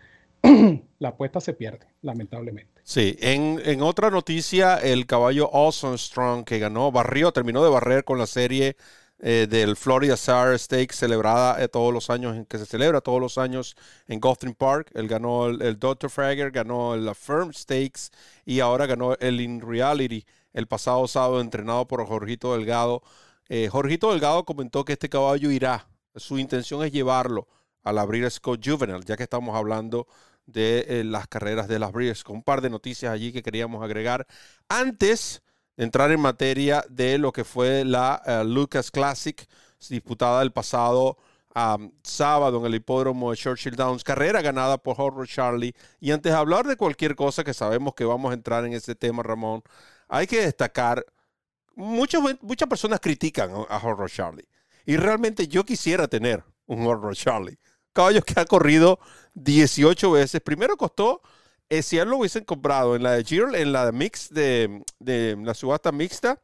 [0.99, 2.81] la apuesta se pierde, lamentablemente.
[2.83, 8.05] Sí, en, en otra noticia, el caballo Awesome Strong que ganó, barrió, terminó de barrer
[8.05, 8.77] con la serie
[9.19, 13.39] eh, del Florida Star Stakes celebrada eh, todos los años, que se celebra todos los
[13.39, 13.75] años
[14.09, 14.91] en Gotham Park.
[14.95, 16.11] Él ganó el, Dr.
[16.11, 18.11] Fragger, ganó el Firm Stakes
[18.45, 23.03] y ahora ganó el In Reality el pasado sábado entrenado por Jorgito Delgado.
[23.49, 25.89] Eh, Jorgito Delgado comentó que este caballo irá.
[26.15, 27.49] Su intención es llevarlo
[27.85, 30.07] a la Breeders' Juvenile, ya que estamos hablando
[30.45, 34.27] de las carreras de las Breeders' Un par de noticias allí que queríamos agregar.
[34.69, 35.43] Antes
[35.77, 39.47] entrar en materia de lo que fue la eh, Lucas Classic
[39.89, 41.17] disputada el pasado
[42.03, 45.75] sábado en el hipódromo de Churchill Downs, carrera ganada por Horror Charlie.
[46.01, 48.95] Y antes de hablar de cualquier cosa que sabemos que vamos a entrar en ese
[48.95, 49.63] tema, Ramón,
[50.07, 51.07] hay que destacar,
[51.75, 54.47] muchas, muchas personas critican a Horror Charlie.
[54.85, 57.59] Y realmente yo quisiera tener un Horror Charlie.
[57.95, 58.99] Caballo que ha corrido
[59.33, 60.43] 18 veces.
[60.43, 61.23] Primero costó
[61.69, 64.83] eh, si él lo hubiesen comprado en la de Giro, en la de mix de,
[65.43, 66.41] la subasta mixta,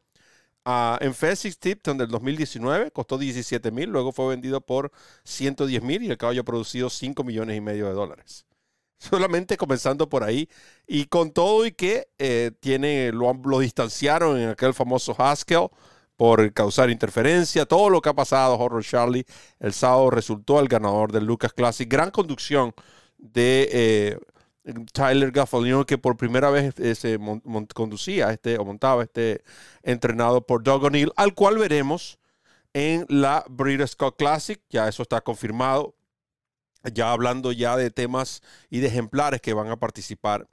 [0.66, 4.90] uh, en Fessix Tipton del 2019 costó 17 mil, luego fue vendido por
[5.24, 8.46] 110 mil y el caballo ha producido 5 millones y medio de dólares.
[8.98, 10.48] Solamente comenzando por ahí.
[10.86, 15.68] Y con todo y que eh, tiene, lo, lo distanciaron en aquel famoso Haskell
[16.16, 19.24] por causar interferencia, todo lo que ha pasado, Horror Charlie,
[19.58, 22.74] el sábado resultó el ganador del Lucas Classic, gran conducción
[23.18, 24.18] de eh,
[24.92, 27.18] Tyler Gaffalion, que por primera vez eh, se
[27.74, 29.42] conducía este, o montaba este
[29.82, 32.18] entrenado por Doug O'Neill, al cual veremos
[32.72, 34.60] en la Breeders' Cup Classic.
[34.70, 35.94] Ya eso está confirmado.
[36.94, 40.48] Ya hablando ya de temas y de ejemplares que van a participar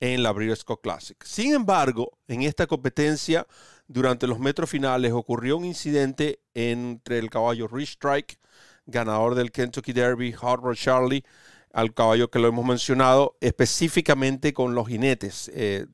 [0.00, 1.22] en la Breeders' Cup Classic.
[1.24, 3.46] Sin embargo, en esta competencia,
[3.86, 8.38] durante los metros finales, ocurrió un incidente entre el caballo Rich Strike,
[8.86, 11.24] ganador del Kentucky Derby, Hard Rod Charlie,
[11.72, 15.50] al caballo que lo hemos mencionado, específicamente con los jinetes.
[15.54, 15.86] Eh,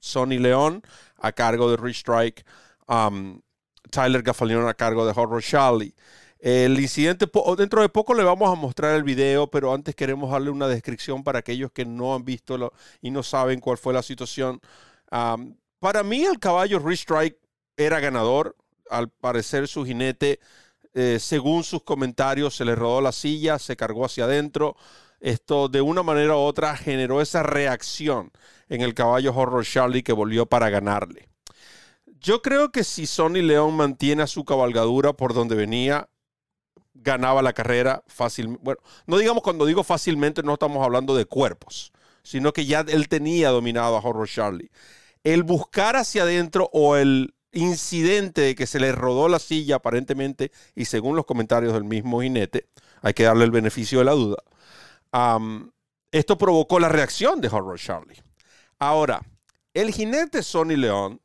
[0.00, 0.82] Sonny León
[1.18, 2.44] a cargo de Rich Strike,
[2.88, 3.40] um,
[3.90, 5.94] Tyler Gaffalion a cargo de Horror Charlie.
[6.38, 10.48] El incidente, dentro de poco le vamos a mostrar el video, pero antes queremos darle
[10.48, 14.58] una descripción para aquellos que no han visto y no saben cuál fue la situación.
[15.12, 17.38] Um, para mí el caballo Rich Strike
[17.76, 18.56] era ganador.
[18.88, 20.40] Al parecer su jinete,
[20.94, 24.76] eh, según sus comentarios, se le rodó la silla, se cargó hacia adentro
[25.20, 28.32] esto de una manera u otra generó esa reacción
[28.68, 31.28] en el caballo Horror Charlie que volvió para ganarle.
[32.20, 36.08] Yo creo que si Sonny León mantiene a su cabalgadura por donde venía,
[36.94, 38.62] ganaba la carrera fácilmente.
[38.62, 43.08] Bueno, no digamos cuando digo fácilmente, no estamos hablando de cuerpos, sino que ya él
[43.08, 44.70] tenía dominado a Horror Charlie.
[45.24, 50.52] El buscar hacia adentro o el incidente de que se le rodó la silla aparentemente,
[50.74, 52.68] y según los comentarios del mismo jinete,
[53.02, 54.36] hay que darle el beneficio de la duda,
[56.10, 58.22] esto provocó la reacción de Horror Charlie.
[58.78, 59.22] Ahora,
[59.74, 61.20] el jinete Sonny León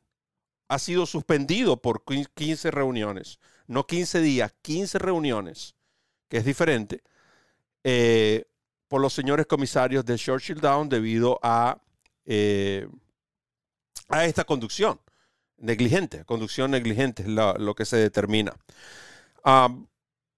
[0.68, 5.74] ha sido suspendido por 15 reuniones, no 15 días, 15 reuniones,
[6.28, 7.02] que es diferente,
[7.84, 8.44] eh,
[8.88, 11.80] por los señores comisarios de Churchill Down debido a,
[12.24, 12.88] eh,
[14.08, 15.00] a esta conducción
[15.58, 18.54] negligente, conducción negligente es lo que se determina.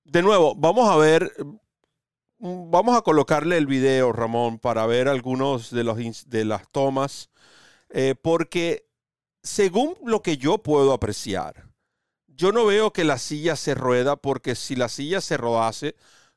[0.04, 1.32] de nuevo, vamos a ver
[2.38, 5.98] vamos a colocarle el video, Ramón, para ver algunos de, los,
[6.28, 7.30] de las tomas,
[7.90, 8.88] eh, porque
[9.42, 11.68] según lo que yo puedo apreciar,
[12.26, 15.96] yo no veo que la silla se rueda, porque si la silla se rodase,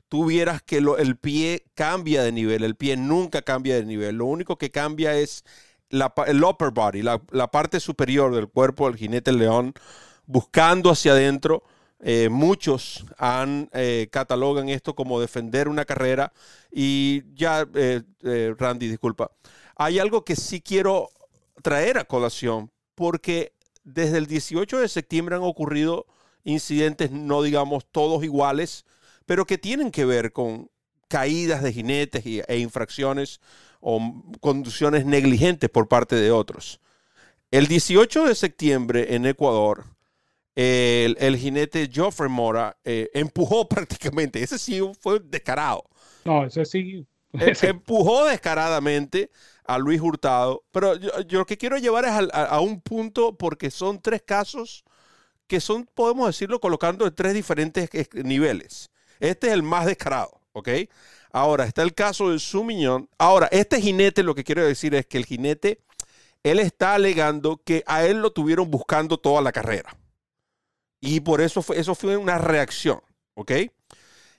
[0.10, 4.26] tú vieras que el pie cambia de nivel, el pie nunca cambia de nivel, lo
[4.26, 5.44] único que cambia es
[5.90, 9.74] el upper body, la, parte superior del cuerpo del jinete león,
[10.26, 11.64] buscando hacia adentro.
[12.04, 13.06] Eh, muchos
[13.74, 16.34] eh, catalogan esto como defender una carrera
[16.72, 18.02] y ya, eh,
[18.58, 19.32] Randy, disculpa,
[19.76, 21.10] hay algo que sí quiero
[21.62, 26.08] traer a colación porque desde el 18 de septiembre han ocurrido
[26.44, 28.84] incidentes, no digamos todos iguales,
[29.28, 30.72] pero que tienen que ver con
[31.08, 33.42] caídas de jinetes e infracciones
[33.80, 36.80] o conducciones negligentes por parte de otros.
[37.52, 39.86] El 18 de septiembre en Ecuador,
[40.62, 45.84] el, jinete Geoffrey Mora eh, empujó prácticamente, ese sí fue descarado.
[46.26, 47.06] No, ese sí.
[47.34, 49.32] E, empujó descaradamente
[49.63, 54.02] a Luis Hurtado, pero yo, lo que quiero llevar es a, un punto porque son
[54.02, 54.84] tres casos
[55.47, 58.91] que son, podemos decirlo, colocando en tres diferentes niveles.
[59.19, 60.69] Este es el más descarado, ¿ok?
[61.32, 63.10] Ahora, está el caso del Sumiñón.
[63.17, 65.80] Ahora, este jinete, lo que quiero decir es que el jinete,
[66.43, 69.95] él está alegando que a él lo tuvieron buscando toda la carrera.
[71.02, 73.02] Y por eso fue, eso fue una reacción,
[73.34, 73.52] ¿ok?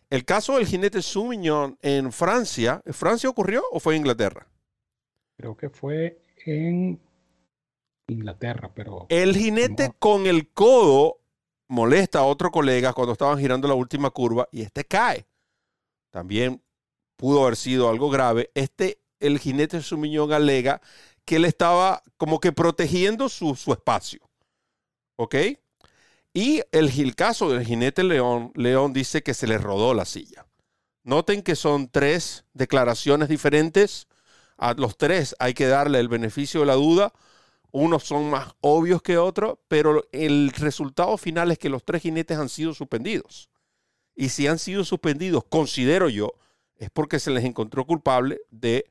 [0.08, 4.46] El caso del jinete Sumiñón en Francia, ¿en Francia ocurrió o fue en Inglaterra?
[5.36, 7.00] Creo que fue en
[8.06, 9.06] Inglaterra, pero...
[9.08, 11.18] El jinete con el codo
[11.68, 15.26] molesta a otro colega cuando estaban girando la última curva y este cae.
[16.10, 16.62] También
[17.16, 18.50] pudo haber sido algo grave.
[18.54, 20.82] Este, el jinete Sumiñón alega
[21.24, 24.20] que él estaba como que protegiendo su, espacio.
[25.16, 25.36] ¿Ok?
[26.34, 30.46] Y el, caso del jinete León, León dice que se le rodó la silla.
[31.04, 34.08] Noten que son tres declaraciones diferentes.
[34.56, 37.12] A los tres hay que darle el beneficio de la duda.
[37.70, 42.38] Unos son más obvios que otros, pero el resultado final es que los tres jinetes
[42.38, 43.50] han sido suspendidos.
[44.14, 46.32] Y si han sido suspendidos, considero yo
[46.76, 48.90] es porque se les encontró culpable de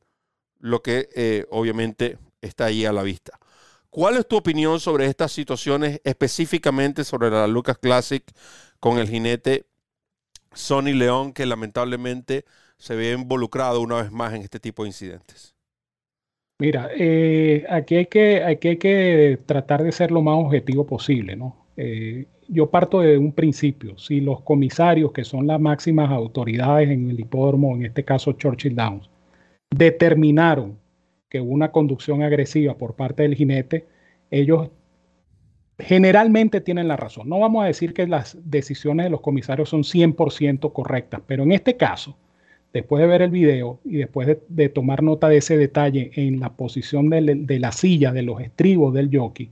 [0.59, 3.39] lo que eh, obviamente está ahí a la vista.
[3.91, 8.23] ¿Cuál es tu opinión sobre estas situaciones, específicamente sobre la Lucas Classic
[8.79, 9.65] con el jinete
[10.53, 12.45] Sonny León, que lamentablemente
[12.77, 15.53] se ve involucrado una vez más en este tipo de incidentes?
[16.57, 21.65] Mira, eh, aquí, hay que, hay que tratar de ser lo más objetivo posible, ¿no?
[21.75, 23.97] Eh, yo parto de un principio.
[23.97, 28.75] Si los comisarios, que son las máximas autoridades en el hipódromo, en este caso Churchill
[28.75, 29.09] Downs,
[29.69, 30.80] determinaron
[31.31, 33.87] que una conducción agresiva por parte del jinete,
[34.29, 34.69] ellos
[35.79, 37.27] generalmente tienen la razón.
[37.27, 41.53] No vamos a decir que las decisiones de los comisarios son 100% correctas, pero en
[41.53, 42.15] este caso,
[42.71, 46.53] después de ver el video y después de, tomar nota de ese detalle en la
[46.53, 49.49] posición de, de la silla, de los estribos del jockey,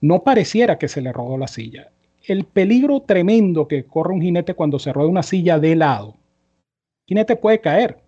[0.00, 1.90] no pareciera que se le rodó la silla
[2.26, 6.16] el peligro tremendo que corre un jinete cuando se rueda una silla de lado.
[7.06, 7.98] El jinete puede caer.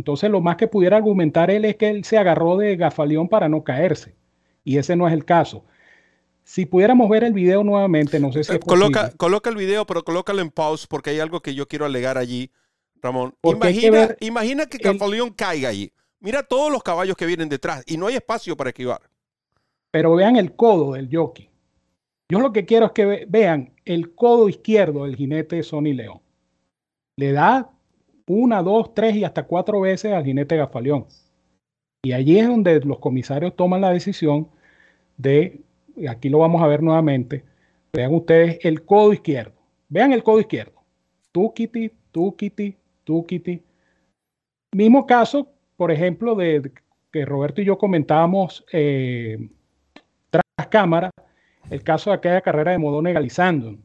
[0.00, 3.50] Entonces lo más que pudiera argumentar él es que él se agarró de gafaleón para
[3.50, 4.14] no caerse.
[4.64, 5.62] Y ese no es el caso.
[6.42, 10.02] Si pudiéramos ver el video nuevamente, no sé si es coloca, coloca el video, pero
[10.02, 12.50] colócalo en pause porque hay algo que yo quiero alegar allí,
[13.02, 13.34] Ramón.
[13.42, 15.92] Imagina, imagina que Gafaleón caiga allí.
[16.18, 19.02] Mira todos los caballos que vienen detrás y no hay espacio para esquivar.
[19.90, 21.50] Pero vean el codo del jockey.
[22.30, 26.22] Yo lo que quiero es que vean el codo izquierdo del jinete de Sony León.
[27.16, 27.70] Le da
[28.30, 31.06] una, dos, tres y hasta cuatro veces al jinete Gafaleón.
[32.02, 34.48] Y allí es donde los comisarios toman la decisión
[35.16, 35.60] de,
[36.08, 37.44] aquí lo vamos a ver nuevamente,
[37.92, 39.52] vean ustedes el codo izquierdo.
[39.88, 40.80] Vean el codo izquierdo.
[41.32, 43.62] Tukiti, tukiti, tukiti.
[44.72, 46.70] Mismo caso, por ejemplo, de
[47.10, 49.50] que Roberto y yo comentábamos eh,
[50.30, 51.10] tras cámara,
[51.68, 53.76] el caso de aquella carrera de Modone Galizando.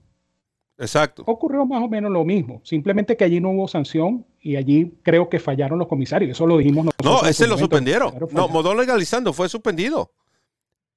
[0.77, 1.23] Exacto.
[1.25, 5.29] Ocurrió más o menos lo mismo, simplemente que allí no hubo sanción y allí creo
[5.29, 7.23] que fallaron los comisarios, eso lo dijimos nosotros.
[7.23, 8.13] No, ese lo suspendieron.
[8.31, 10.11] No, Modón legalizando fue suspendido.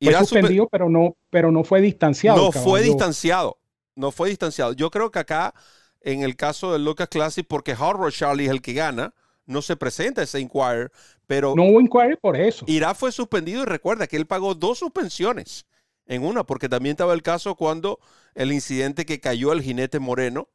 [0.03, 2.47] Fue suspendido, pero no, pero no fue distanciado.
[2.47, 3.59] No fue distanciado,
[3.95, 4.73] no fue distanciado.
[4.73, 5.55] Yo creo que acá,
[6.01, 9.14] en el caso del Lucas Classic, porque Hard Charlie es el que gana,
[9.47, 10.88] no se presenta ese inquiry,
[11.27, 11.55] pero...
[11.57, 12.64] No hubo inquiry por eso.
[12.69, 15.67] Irá fue suspendido y recuerda que él pagó dos suspensiones
[16.09, 18.01] en una, porque también estaba el caso cuando
[18.35, 20.49] el incidente que cayó el jinete Moreno,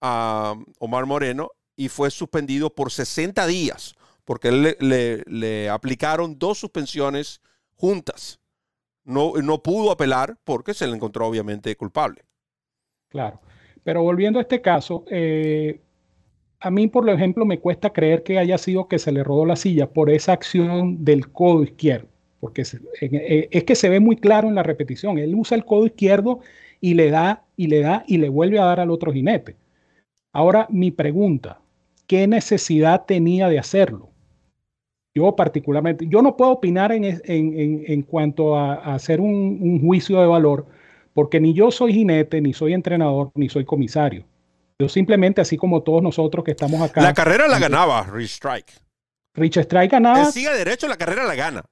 [0.00, 3.94] a Omar Moreno, y fue suspendido por 60 días,
[4.24, 4.76] porque le,
[5.26, 7.40] le, aplicaron dos suspensiones
[7.76, 8.40] juntas.
[9.04, 12.22] No, no pudo apelar porque se le encontró obviamente culpable.
[13.08, 13.40] Claro,
[13.82, 15.80] pero volviendo a este caso, eh,
[16.58, 19.56] a mí, por ejemplo, me cuesta creer que haya sido que se le rodó la
[19.56, 22.08] silla por esa acción del codo izquierdo
[22.40, 22.62] porque
[23.00, 25.18] eh, es que se ve muy claro en la repetición.
[25.18, 26.40] Él usa el codo izquierdo
[26.80, 29.56] y le da y le da y le vuelve a dar al otro jinete.
[30.32, 31.60] Ahora mi pregunta,
[32.06, 34.08] ¿qué necesidad tenía de hacerlo?
[35.14, 40.20] Yo particularmente, yo no puedo opinar en, en, en, cuanto a, hacer un, un, juicio
[40.20, 40.66] de valor,
[41.14, 44.24] porque ni yo soy jinete, ni soy entrenador, ni soy comisario.
[44.78, 47.02] Yo simplemente, así como todos nosotros que estamos acá.
[47.02, 48.72] La carrera la ganaba Rich Strike.
[49.34, 50.24] Rich Strike ganaba.
[50.26, 51.64] Si sigue derecho, la carrera la gana.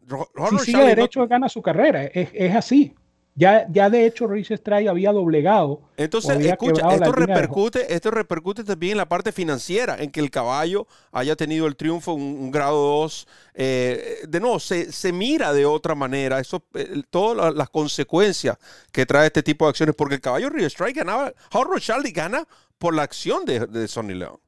[0.61, 2.05] si sigue derecho, gana su carrera.
[2.05, 2.95] Es, es así.
[3.39, 5.83] Ya, ya de hecho Rich Strike había doblegado.
[5.97, 10.89] Entonces, escucha, esto repercute, esto repercute también en la parte financiera, en que el caballo
[11.13, 13.29] haya tenido el triunfo, un, grado 2.
[13.55, 18.59] Eh, de nuevo, se, se, mira de otra manera eso, eh, todas las consecuencias
[18.91, 22.45] que trae este tipo de acciones, porque el caballo Rich Strike ganaba, Howard Charlie gana
[22.77, 24.41] por la acción de, de Sonny León.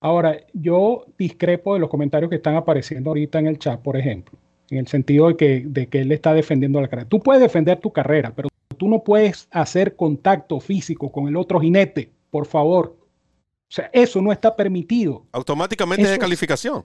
[0.00, 4.38] Ahora, yo discrepo de los comentarios que están apareciendo ahorita en el chat, por ejemplo
[4.70, 7.08] en el sentido de que, de que él está defendiendo la carrera.
[7.08, 11.60] Tú puedes defender tu carrera, pero tú no puedes hacer contacto físico con el otro
[11.60, 12.96] jinete, por favor.
[12.98, 15.26] O sea, eso no está permitido.
[15.32, 16.84] Automáticamente es descalificación.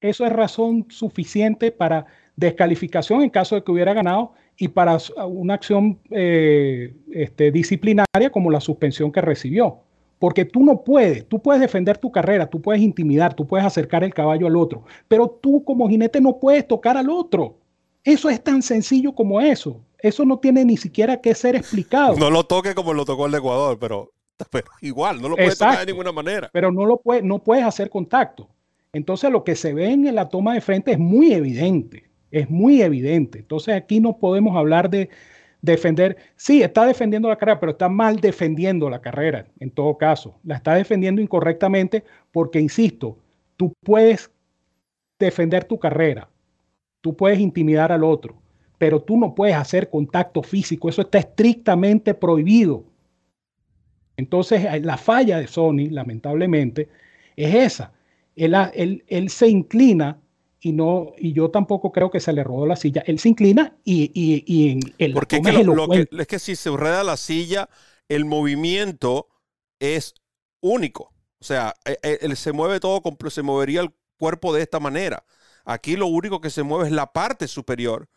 [0.00, 2.06] Eso es razón suficiente para
[2.36, 8.50] descalificación en caso de que hubiera ganado y para una acción eh, este, disciplinaria como
[8.50, 9.80] la suspensión que recibió.
[10.18, 14.04] Porque tú no puedes, tú puedes defender tu carrera, tú puedes intimidar, tú puedes acercar
[14.04, 17.58] el caballo al otro, pero tú como jinete no puedes tocar al otro.
[18.04, 19.80] Eso es tan sencillo como eso.
[19.98, 22.16] Eso no tiene ni siquiera que ser explicado.
[22.16, 24.12] No lo toque como lo tocó el de Ecuador, pero,
[24.82, 26.50] igual, no lo puedes tocar de ninguna manera.
[26.52, 28.48] Pero no lo puedes, no puedes hacer contacto.
[28.92, 32.82] Entonces lo que se ve en la toma de frente es muy evidente, es muy
[32.82, 33.38] evidente.
[33.38, 35.08] Entonces aquí no podemos hablar de,
[35.64, 40.38] defender, sí, está defendiendo la carrera, pero está mal defendiendo la carrera, en todo caso.
[40.44, 43.18] La está defendiendo incorrectamente porque, insisto,
[43.56, 44.30] tú puedes
[45.18, 46.28] defender tu carrera,
[47.00, 48.36] tú puedes intimidar al otro,
[48.76, 52.84] pero tú no puedes hacer contacto físico, eso está estrictamente prohibido.
[54.16, 56.88] Entonces, la falla de Sony, lamentablemente,
[57.36, 57.92] es esa.
[58.36, 60.18] Él, él, él se inclina
[60.64, 63.02] y no y yo tampoco creo que se le rodó la silla.
[63.06, 66.38] Él se inclina y, y, y en el Porque es que, lo, que, es que
[66.38, 67.68] si se rueda la silla,
[68.08, 69.28] el movimiento
[69.78, 70.14] es
[70.62, 71.12] único.
[71.38, 75.26] O sea, e, e, él, se mueve todo, se movería el cuerpo de esta manera.
[75.66, 78.08] Aquí lo único que se mueve es la parte superior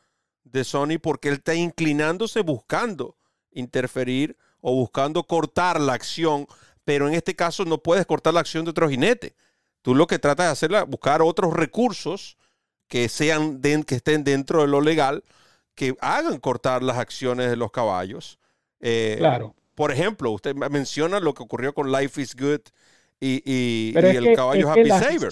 [0.46, 3.18] de Sony porque él está inclinándose buscando
[3.52, 6.48] interferir o buscando cortar la acción,
[6.86, 9.36] pero en este caso no puedes cortar la acción de otro jinete.
[9.82, 12.37] Tú lo que tratas de hacer es buscar otros recursos
[12.88, 15.24] que, sean que estén dentro de lo legal,
[15.76, 18.40] que hagan cortar las acciones de los caballos.
[18.82, 19.56] Eh, claro.
[19.76, 22.62] Por ejemplo, usted menciona lo que ocurrió con Life is Good
[23.20, 25.30] y, el caballo Happy Saver.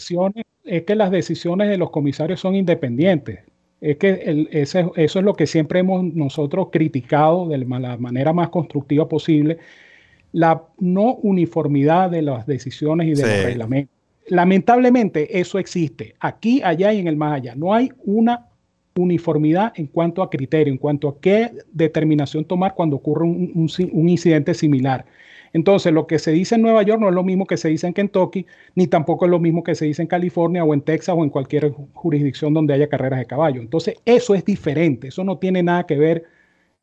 [0.64, 3.40] Es que las decisiones de los comisarios son independientes.
[3.82, 9.08] Es que eso es lo que siempre hemos nosotros criticado de la manera más constructiva
[9.08, 9.58] posible,
[10.32, 13.95] la no uniformidad de las decisiones y de los reglamentos
[14.28, 17.56] lamentablemente eso existe aquí, allá y en el más allá.
[17.56, 18.48] No hay una
[18.98, 23.70] uniformidad en cuanto a criterio, en cuanto a qué determinación tomar cuando ocurre un,
[24.10, 25.06] incidente similar.
[25.52, 27.88] Entonces, lo que se dice en Nueva York no es lo mismo que se dice
[27.88, 31.16] en Kentucky, ni tampoco es lo mismo que se dice en California o en Texas
[31.18, 33.62] o en cualquier jurisdicción donde haya carreras de caballo.
[33.62, 36.24] Entonces, eso es diferente, eso no tiene nada que ver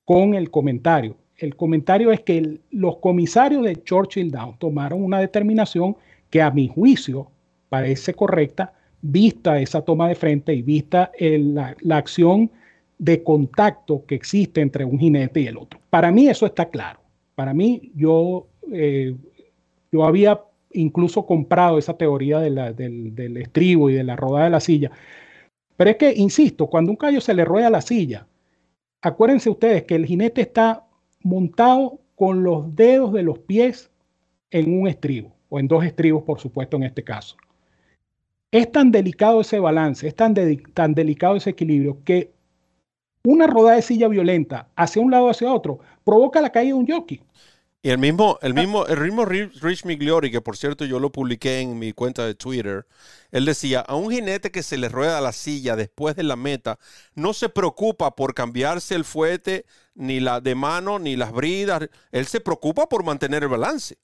[0.04, 1.16] con el comentario.
[1.36, 5.96] El comentario es que los comisarios de Churchill Down tomaron una determinación
[6.32, 7.30] que a mi juicio
[7.68, 8.72] parece correcta,
[9.02, 12.50] vista esa toma de frente y vista la, acción
[12.98, 15.78] de contacto que existe entre un jinete y el otro.
[15.90, 17.00] Para mí eso está claro.
[17.34, 19.14] Para mí yo, eh,
[19.92, 20.40] yo había
[20.72, 24.90] incluso comprado esa teoría del, del, estribo y de la rodada de la silla.
[25.76, 28.26] Pero es que, insisto, cuando un caballo se le rueda la silla,
[29.02, 30.86] acuérdense ustedes que el jinete está
[31.22, 33.90] montado con los dedos de los pies
[34.50, 37.36] en un estribo o en dos estribos, por supuesto, en este caso.
[38.50, 40.34] Es tan delicado ese balance, es tan,
[40.72, 42.32] tan delicado ese equilibrio que
[43.22, 46.80] una rodada de silla violenta hacia un lado o hacia otro provoca la caída de
[46.80, 47.20] un jockey.
[47.82, 51.60] Y el mismo, el mismo, el mismo Rich Migliori, que por cierto yo lo publiqué
[51.60, 52.86] en mi cuenta de Twitter,
[53.30, 56.78] él decía, a un jinete que se le rueda la silla después de la meta,
[57.14, 62.26] no se preocupa por cambiarse el fuete, ni la de mano, ni las bridas, él
[62.26, 63.98] se preocupa por mantener el balance.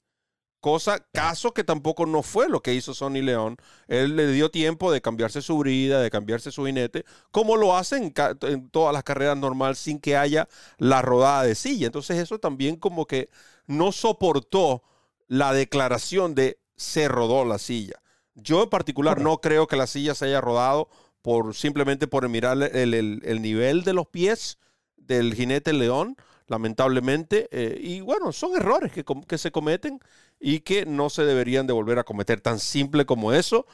[0.59, 3.55] Cosa, caso que tampoco no fue lo que hizo Sonny León.
[3.87, 8.13] Él le dio tiempo de cambiarse su brida, de cambiarse su jinete, como lo hacen
[8.41, 11.85] en, todas las carreras normales sin que haya la rodada de silla.
[11.85, 13.29] Entonces eso también como que
[13.67, 14.83] no soportó
[15.27, 18.01] la declaración de se rodó la silla.
[18.35, 20.89] Yo en particular no creo que la silla se haya rodado
[21.21, 24.57] por simplemente por mirar el, el nivel de los pies
[24.97, 26.17] del jinete León
[26.49, 27.47] lamentablemente.
[27.51, 29.99] Eh, y bueno, son errores que, que, se cometen
[30.39, 32.41] y que no se deberían de volver a cometer.
[32.41, 33.65] Tan simple como eso.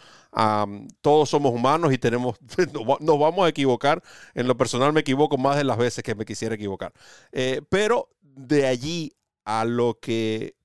[1.01, 2.37] todos somos humanos y tenemos,
[2.99, 4.01] nos vamos a equivocar.
[4.33, 6.93] En lo personal me equivoco más de las veces que me quisiera equivocar.
[7.31, 9.13] Eh, pero de allí
[9.45, 10.55] a lo que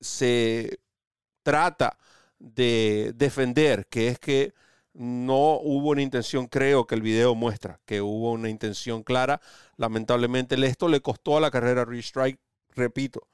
[0.00, 0.80] se
[1.42, 1.98] trata
[2.38, 4.52] de defender, que es que
[4.92, 9.40] no hubo una intención, creo que el video muestra que hubo una intención clara.
[9.76, 12.40] Lamentablemente, esto le costó a la carrera Restrike,
[12.74, 13.28] repito.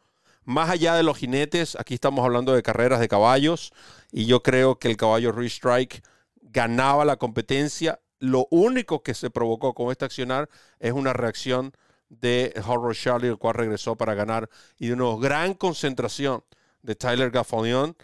[0.44, 3.72] Más allá de los jinetes, aquí estamos hablando de carreras de caballos
[4.10, 6.02] y yo creo que el caballo Restrike
[6.40, 8.00] ganaba la competencia.
[8.18, 10.48] Lo único que se provocó con este accionar
[10.80, 11.72] es una reacción
[12.08, 16.44] de Horror Charlie, el cual regresó para ganar, y de una gran concentración
[16.82, 17.96] de Tyler Gaffalion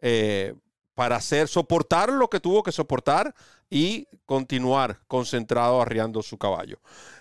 [0.00, 0.54] eh,
[0.94, 3.34] para hacer, soportar lo que tuvo que soportar
[3.68, 6.78] y continuar concentrado arriando su caballo.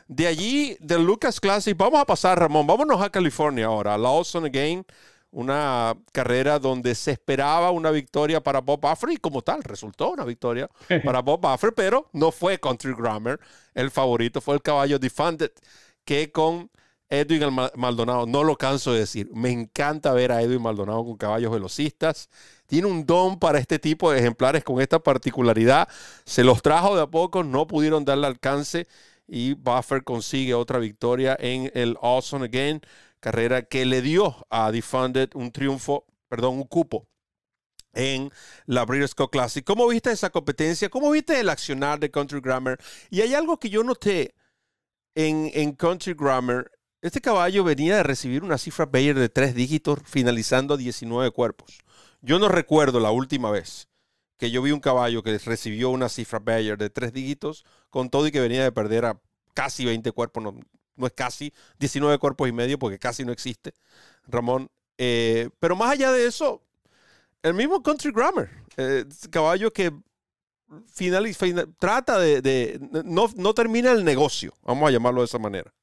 [0.08, 4.46] De allí, del Lucas Classic, vamos a pasar, Ramón, vámonos a California ahora, a Lawson
[4.46, 4.86] Again,
[5.32, 10.24] una carrera donde se esperaba una victoria para Bob Buffer y como tal resultó una
[10.24, 10.70] victoria
[11.04, 13.40] para Bob Buffer, pero no fue Country Grammar,
[13.74, 15.52] el favorito fue el caballo Defunded,
[16.06, 16.70] que con
[17.14, 21.52] Edwin Maldonado, no lo canso de decir, me encanta ver a Edwin Maldonado con caballos
[21.52, 22.30] velocistas.
[22.66, 25.88] Tiene un don para este tipo de ejemplares con esta particularidad.
[26.26, 28.88] Se los trajo de a poco, no pudieron darle alcance
[29.28, 32.82] y Buffer consigue otra victoria en el Awesome Again,
[33.20, 37.08] carrera que le dio a Defunded un triunfo, perdón, un cupo
[37.94, 38.32] en
[38.66, 39.64] la Breeders' Cup Classic.
[39.64, 40.90] ¿Cómo viste esa competencia?
[40.90, 42.80] ¿Cómo viste el accionar de Country Grammar?
[43.10, 44.34] Y hay algo que yo noté
[45.16, 46.72] en, en Country Grammar
[47.04, 51.80] este caballo venía de recibir una cifra Bayer de tres dígitos, finalizando 19 cuerpos.
[52.22, 53.90] Yo no recuerdo la última vez
[54.38, 58.26] que yo vi un caballo que recibió una cifra Bayer de tres dígitos, con todo
[58.26, 59.20] y que venía de perder a
[59.54, 63.74] casi 20 cuerpos, no, es casi, 19 cuerpos y medio, porque casi no existe,
[64.26, 64.72] Ramón.
[64.98, 66.62] Eh, pero más allá de eso,
[67.42, 69.92] el mismo Country Grammar, eh, caballo que
[70.88, 71.48] finaliza,
[71.78, 75.74] trata de, no, no termina el negocio, vamos a llamarlo de esa manera.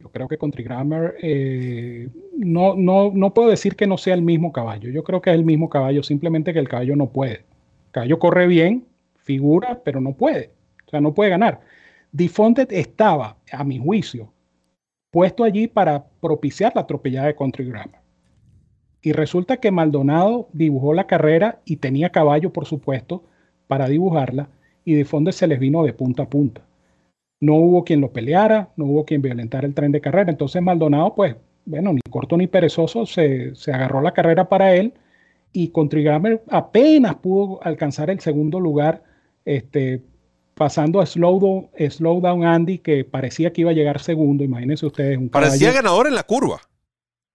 [0.00, 4.22] Yo creo que Country Grammar, eh, no, no, no puedo decir que no sea el
[4.22, 4.90] mismo caballo.
[4.90, 7.44] Yo creo que es el mismo caballo, simplemente que el caballo no puede.
[7.86, 8.86] El caballo corre bien,
[9.16, 10.52] figura, pero no puede.
[10.86, 11.60] O sea, no puede ganar.
[12.12, 14.32] Defunded estaba, a mi juicio,
[15.10, 18.00] puesto allí para propiciar la atropellada de Country Grammar.
[19.02, 23.24] Y resulta que Maldonado dibujó la carrera y tenía caballo, por supuesto,
[23.66, 24.48] para dibujarla,
[24.82, 26.62] y Defunded se les vino de punta a punta
[27.40, 30.30] no hubo quien lo peleara, no hubo quien violentara el tren de carrera.
[30.30, 34.92] Entonces Maldonado, pues, bueno, ni corto ni perezoso, se, agarró la carrera para él
[35.52, 39.02] y Contrigamer apenas pudo alcanzar el segundo lugar,
[39.44, 40.02] este,
[40.54, 44.44] pasando a Slowdown, Slowdown Andy, que parecía que iba a llegar segundo.
[44.44, 45.16] Imagínense ustedes.
[45.16, 46.60] Un parecía ganador en la curva.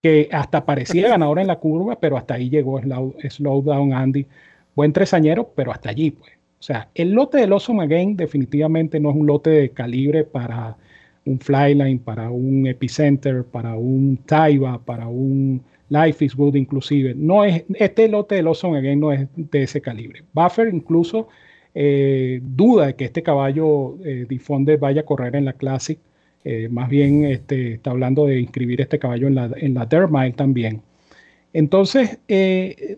[0.01, 2.79] Que hasta parecía ganador en la curva, pero hasta ahí llegó
[3.27, 4.27] Slowdown Andy.
[4.75, 6.34] Buen tresañero, pero hasta allí, pues.
[6.65, 10.75] Sea, el lote del Awesome Again definitivamente no es un lote de calibre para
[11.23, 17.13] un Flyline, para un Epicenter, para un Taiba, para un Life is Good inclusive.
[17.15, 20.23] No es, este lote del Awesome Again no es de ese calibre.
[20.33, 21.27] Buffer incluso
[21.75, 25.99] eh, duda de que este caballo eh, Difonde vaya a correr en la Classic.
[26.43, 29.87] Eh, más bien este, está hablando de inscribir este caballo en la, en la
[30.35, 30.81] también.
[31.53, 32.17] Entonces,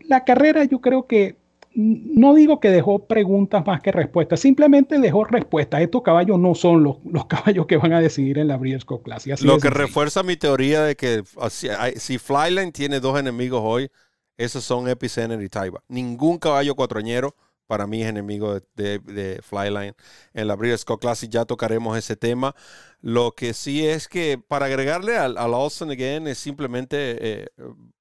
[0.08, 1.36] la carrera yo creo que
[1.78, 5.82] no digo que dejó preguntas más que respuestas, simplemente dejó respuestas.
[5.82, 9.40] Estos caballos no son los, los caballos que van a decidir en la Breeders' Classic.
[9.42, 13.92] Lo que refuerza mi teoría de que si, Flyline tiene dos enemigos hoy,
[14.38, 15.84] esos son Epicenter y Taiba.
[15.88, 17.36] Ningún caballo cuatroñero
[17.68, 19.94] para mí es enemigo de, Flyline.
[20.34, 22.56] En la Breeders' Classic ya tocaremos ese tema.
[23.02, 27.48] Lo que sí es que para agregarle al, al Austin Again es simplemente eh,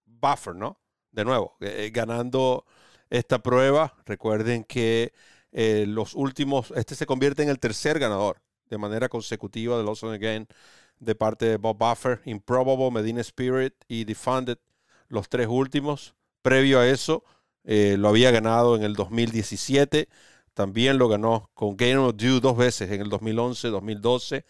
[0.07, 0.81] buffer, ¿no?
[1.11, 2.64] De nuevo, eh, ganando
[3.11, 3.95] esta prueba.
[4.05, 5.13] Recuerden que
[5.53, 10.17] eh, los últimos, este se convierte en el tercer ganador de manera consecutiva del Awesome
[10.17, 10.47] Again
[10.99, 14.59] de parte de Bob Buffer, Improbable, Medina Spirit y Defunded,
[15.09, 16.15] los tres últimos.
[16.43, 17.25] Previo a eso,
[17.65, 20.09] eh, lo había ganado en el 2017.
[20.55, 24.45] También lo ganó con Game of Dew dos veces en el 2011, 2012.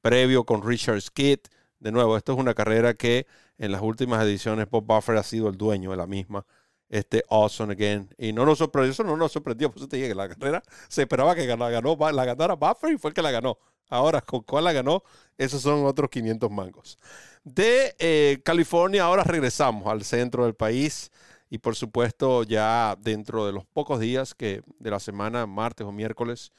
[0.00, 1.38] Previo con Richard Skid.
[1.78, 3.26] De nuevo, esto es una carrera que
[3.58, 6.46] en las últimas ediciones Bob Buffer ha sido el dueño de la misma
[6.92, 8.08] este Awesome Again.
[8.18, 10.62] Y no nos sorprendió, eso no nos sorprendió, por eso te dije que la carrera
[10.88, 13.58] se esperaba que la, ganó, la ganara Buffer y fue el que la ganó.
[13.88, 15.02] Ahora, ¿con cuál la ganó?
[15.36, 16.98] Esos son otros 500 mangos.
[17.44, 21.10] De eh, California, ahora regresamos al centro del país
[21.50, 25.92] y por supuesto ya dentro de los pocos días que de la semana, martes o
[25.92, 26.52] miércoles,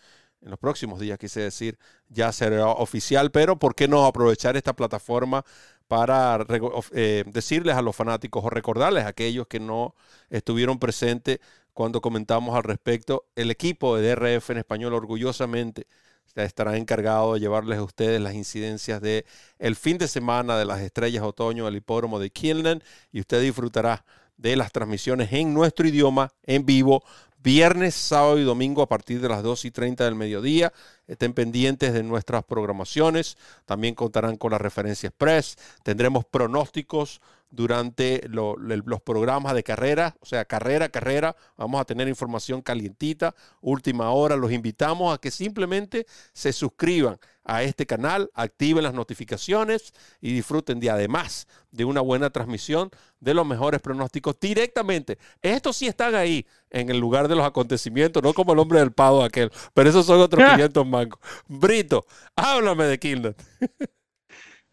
[0.43, 1.77] en los próximos días, quise decir,
[2.09, 5.45] ya será oficial, pero ¿por qué no aprovechar esta plataforma
[5.87, 6.45] para
[6.91, 9.95] eh, decirles a los fanáticos o recordarles a aquellos que no
[10.29, 11.39] estuvieron presentes
[11.73, 13.25] cuando comentamos al respecto?
[13.35, 15.87] El equipo de DRF en español orgullosamente
[16.35, 19.25] estará encargado de llevarles a ustedes las incidencias de
[19.59, 24.03] el fin de semana de las estrellas otoño al hipódromo de Kinlan y usted disfrutará
[24.37, 27.03] de las transmisiones en nuestro idioma en vivo
[27.43, 30.71] viernes, sábado y domingo a partir de las 2 y 30 del mediodía.
[31.07, 33.37] Estén pendientes de nuestras programaciones.
[33.65, 35.57] También contarán con la referencia express.
[35.83, 37.21] Tendremos pronósticos
[37.53, 41.35] durante los programas de carrera, o sea, carrera, carrera.
[41.55, 44.35] Vamos a tener información calientita, última hora.
[44.35, 50.79] Los invitamos a que simplemente se suscriban a este canal, activen las notificaciones y disfruten
[50.79, 52.89] de además de una buena transmisión
[53.19, 55.19] de los mejores pronósticos directamente.
[55.43, 58.93] Estos sí están ahí en el lugar de los acontecimientos, no como el hombre del
[58.93, 61.19] pavo aquel, pero esos son otros 500 mangos.
[61.47, 62.03] Brito,
[62.35, 63.33] háblame de Kingdom.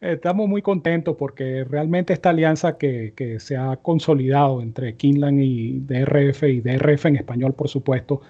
[0.01, 6.44] Estamos muy contentos porque realmente esta alianza que, se ha consolidado entre Kinland y DRF
[6.44, 8.22] y DRF en español, por supuesto,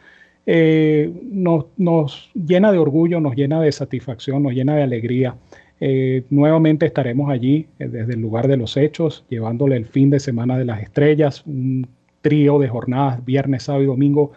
[0.47, 5.37] eh, nos, llena de orgullo, nos llena de satisfacción, nos llena de alegría.
[5.81, 10.19] Eh, nuevamente estaremos allí eh, desde el lugar de los hechos, llevándole el fin de
[10.19, 11.87] semana de las estrellas, un
[12.21, 14.33] trío de jornadas viernes, sábado y domingo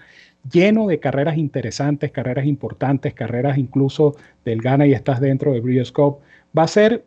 [0.51, 4.15] lleno de carreras interesantes, carreras importantes, carreras incluso
[4.45, 6.23] del Gana y estás dentro de Bridgescope.
[6.57, 7.05] Va a ser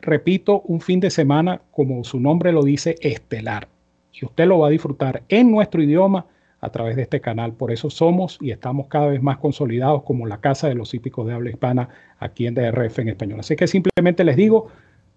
[0.00, 3.68] repito, un fin de semana, como su nombre lo dice, estelar.
[4.12, 6.26] Y usted lo va a disfrutar en nuestro idioma
[6.60, 7.52] a través de este canal.
[7.52, 11.26] Por eso somos y estamos cada vez más consolidados como la Casa de los Hípicos
[11.26, 11.88] de Habla Hispana
[12.18, 13.40] aquí en DRF en español.
[13.40, 14.68] Así que simplemente les digo,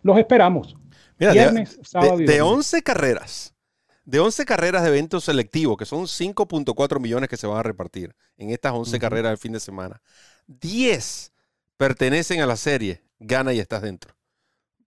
[0.04, 0.78] los esperamos.
[1.18, 3.54] Viernes, de, sábado y de 11 carreras,
[4.06, 8.16] de 11 carreras de eventos selectivos, que son 5.4 millones que se van a repartir
[8.38, 10.02] en estas 11 carreras del fin de semana,
[10.48, 11.32] 10
[11.78, 14.16] pertenecen a la serie Gana y estás dentro.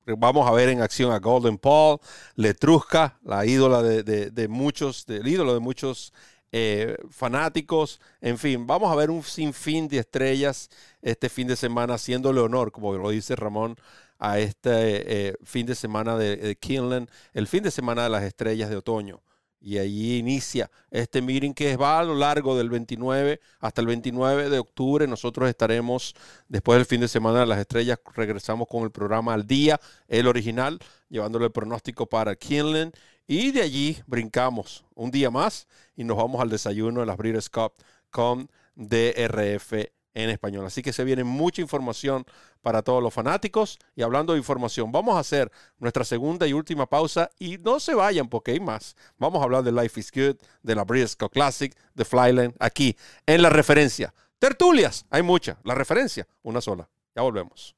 [0.07, 1.99] Vamos a ver en acción a Golden Paul,
[2.37, 6.13] Letrusca, la ídola de, muchos, del ídolo de muchos
[6.53, 8.01] eh, fanáticos.
[8.21, 10.69] En fin, vamos a ver un sinfín de estrellas
[11.01, 13.77] este fin de semana, haciéndole honor, como lo dice Ramón,
[14.19, 18.71] a este eh, fin de semana de, de el fin de semana de las estrellas
[18.71, 19.23] de otoño
[19.65, 24.51] y allí inicia este meeting que va a lo largo del 29 hasta el 29
[24.51, 25.07] de octubre.
[25.07, 26.15] Nosotros estaremos
[26.49, 30.27] después del fin de semana de las estrellas, regresamos con el programa al día, el
[30.27, 32.93] original, llevándole el pronóstico para Kinlan
[33.27, 37.49] y de allí brincamos un día más y nos vamos al desayuno de las Breeders'
[37.49, 37.73] Cup
[38.11, 39.73] con DRF
[40.15, 40.65] en español.
[40.65, 42.25] Así que se viene mucha información
[42.63, 43.79] para todos los fanáticos.
[43.95, 47.95] Y hablando de información, vamos a hacer nuestra segunda y última pausa y no se
[47.95, 48.97] vayan porque hay más.
[49.19, 52.97] Vamos a hablar de Life is Good, de la Briscoe Classic, de Flyland, aquí
[53.27, 54.15] en la referencia.
[54.39, 55.59] Tertulias, hay mucha.
[55.65, 56.89] La referencia, una sola.
[57.15, 57.77] Ya volvemos.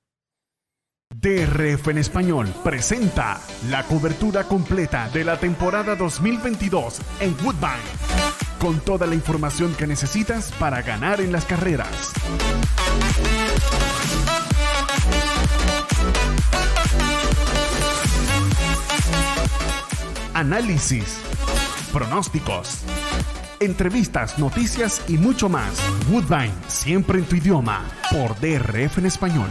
[1.15, 9.07] DRF en español presenta la cobertura completa de la temporada 2022 en Woodbine con toda
[9.07, 12.13] la información que necesitas para ganar en las carreras.
[20.35, 21.17] Análisis,
[21.93, 22.83] pronósticos,
[23.61, 25.81] entrevistas, noticias y mucho más.
[26.11, 29.49] Woodbine, siempre en tu idioma, por DRF en español.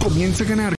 [0.00, 0.79] Comienza a ganar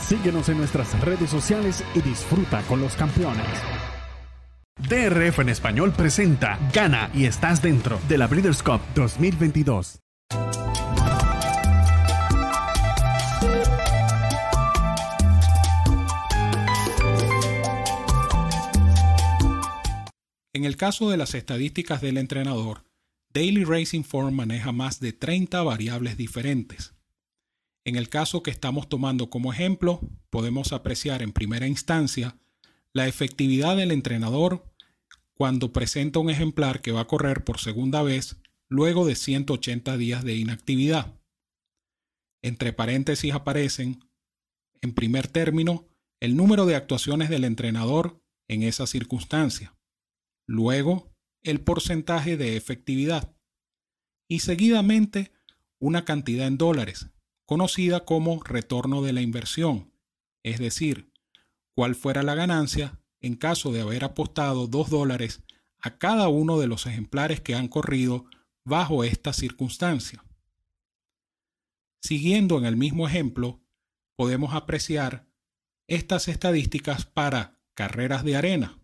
[0.00, 3.46] Síguenos en nuestras redes sociales y disfruta con los campeones.
[4.88, 10.00] DRF en español presenta Gana y estás dentro de la Breeders' Cup 2022.
[20.54, 22.84] En el caso de las estadísticas del entrenador,
[23.32, 26.97] Daily Racing Form maneja más de 30 variables diferentes.
[27.84, 30.00] En el caso que estamos tomando como ejemplo,
[30.30, 32.38] podemos apreciar en primera instancia
[32.92, 34.72] la efectividad del entrenador
[35.34, 40.24] cuando presenta un ejemplar que va a correr por segunda vez luego de 180 días
[40.24, 41.18] de inactividad.
[42.42, 44.04] Entre paréntesis aparecen,
[44.80, 45.86] en primer término,
[46.20, 49.76] el número de actuaciones del entrenador en esa circunstancia.
[50.46, 51.12] Luego,
[51.42, 53.36] el porcentaje de efectividad.
[54.28, 55.32] Y seguidamente,
[55.78, 57.10] una cantidad en dólares,
[57.48, 59.90] conocida como retorno de la inversión,
[60.42, 61.10] es decir,
[61.74, 65.42] cuál fuera la ganancia en caso de haber apostado 2 dólares
[65.78, 68.26] a cada uno de los ejemplares que han corrido
[68.66, 70.22] bajo esta circunstancia.
[72.02, 73.62] Siguiendo en el mismo ejemplo,
[74.14, 75.26] podemos apreciar
[75.86, 78.78] estas estadísticas para carreras de arena,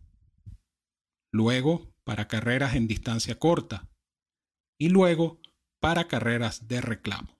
[1.30, 3.90] luego para carreras en distancia corta
[4.78, 5.38] y luego
[5.80, 7.33] para carreras de reclamo.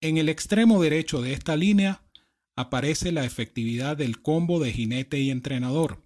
[0.00, 2.04] En el extremo derecho de esta línea
[2.56, 6.04] aparece la efectividad del combo de jinete y entrenador,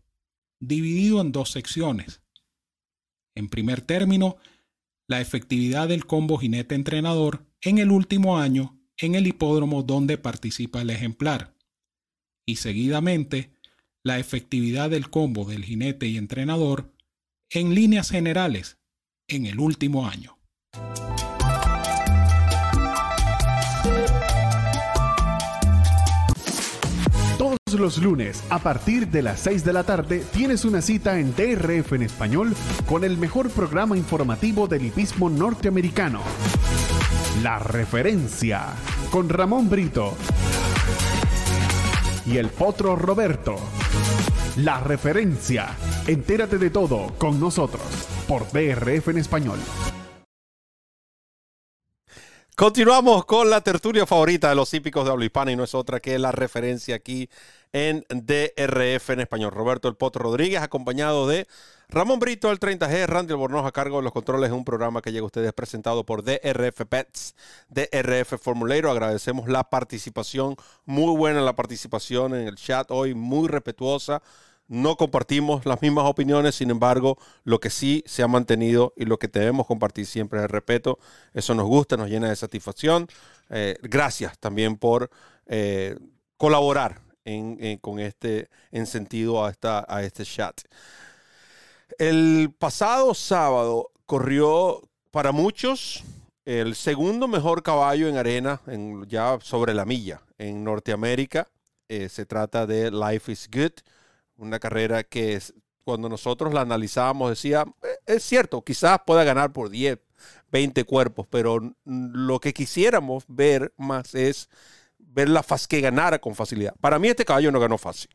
[0.61, 2.22] dividido en dos secciones.
[3.34, 4.36] En primer término,
[5.09, 10.90] la efectividad del combo jinete-entrenador en el último año en el hipódromo donde participa el
[10.90, 11.55] ejemplar.
[12.47, 13.53] Y seguidamente,
[14.03, 16.95] la efectividad del combo del jinete y entrenador
[17.51, 18.78] en líneas generales
[19.28, 20.41] en el último año.
[27.75, 31.93] Los lunes, a partir de las 6 de la tarde, tienes una cita en DRF
[31.95, 32.55] en español
[32.87, 36.20] con el mejor programa informativo del hipismo norteamericano.
[37.43, 38.66] La referencia
[39.11, 40.14] con Ramón Brito
[42.27, 43.57] y el potro Roberto.
[44.57, 45.68] La referencia.
[46.07, 47.83] Entérate de todo con nosotros
[48.29, 49.59] por DRF en español.
[52.55, 56.01] Continuamos con la tertulia favorita de los hípicos de habla hispana y no es otra
[56.01, 57.29] que la referencia aquí
[57.73, 59.53] en DRF en español.
[59.53, 61.47] Roberto El Potro Rodríguez, acompañado de
[61.89, 65.12] Ramón Brito, el 30G, Randy Albornoz a cargo de los controles de un programa que
[65.12, 67.35] llega a ustedes presentado por DRF Pets,
[67.68, 68.91] DRF Formulator.
[68.91, 74.23] Agradecemos la participación, muy buena la participación en el chat hoy, muy respetuosa
[74.73, 79.18] no compartimos las mismas opiniones, sin embargo, lo que sí se ha mantenido y lo
[79.18, 80.99] que debemos compartir siempre es el respeto.
[81.35, 83.07] Eso nos gusta, nos llena de satisfacción.
[83.51, 85.11] Eh, gracias también por
[85.45, 85.99] eh,
[86.39, 87.03] colaborar
[87.81, 90.61] con este, en sentido a, esta, a este chat.
[91.99, 96.03] El pasado sábado corrió para muchos
[96.45, 101.49] el segundo mejor caballo en arena, en, ya sobre la milla, en Norteamérica.
[101.89, 103.73] Eh, se trata de Life is Good
[104.43, 105.41] una carrera que
[105.85, 109.99] cuando nosotros la analizábamos decía, eh, es cierto, quizás pueda ganar por 10,
[110.51, 114.49] 20 cuerpos, pero lo que quisiéramos ver más es
[115.12, 116.74] ver la que ganara con facilidad.
[116.80, 118.10] Para mí este caballo no ganó fácil.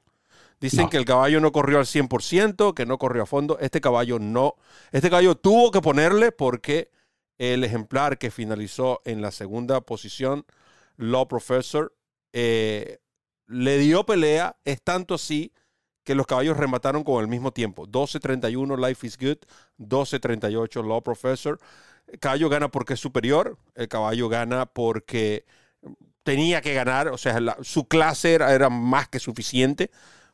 [0.59, 3.59] Dicen que el caballo no corrió al 100%, que no corrió a fondo.
[3.59, 4.55] Este caballo no.
[4.91, 6.89] Este caballo tuvo que ponerle porque
[7.37, 10.45] el ejemplar que finalizó en la segunda posición,
[10.95, 11.95] Law Professor,
[12.33, 12.97] eh,
[13.45, 14.57] le dio pelea.
[14.65, 15.53] Es tanto así
[16.03, 17.85] que los caballos remataron con el mismo tiempo.
[17.85, 19.37] 12.31 Life is Good,
[19.77, 21.59] 12.38 Law Professor.
[22.07, 25.45] El caballo gana porque es superior, el caballo gana porque
[26.27, 29.91] tenía que ganar, o sea, su clase era, más que suficiente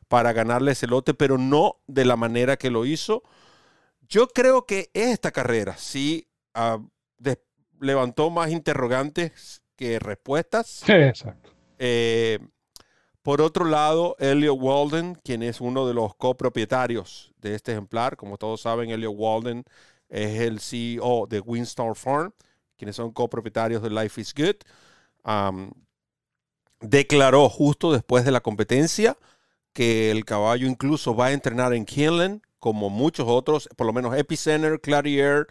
[0.08, 3.22] para ganarle ese lote, pero no de la manera que lo hizo.
[4.08, 6.80] Yo creo que esta carrera sí ah,
[7.78, 10.82] levantó más interrogantes que respuestas.
[10.88, 11.52] Exacto.
[11.78, 12.40] Eh,
[13.22, 18.36] por otro lado, Elliot Walden, quien es uno de los copropietarios de este ejemplar, como
[18.36, 19.62] todos saben, Elliot Walden
[20.08, 22.32] es el CEO de Winstar Farm,
[22.76, 24.56] quienes son copropietarios de Life is Good.
[26.84, 29.16] Declaró justo después de la competencia
[29.72, 34.16] que el caballo incluso va a entrenar en Kinlan, como muchos otros, por lo menos
[34.16, 35.46] Epicenter, Clarier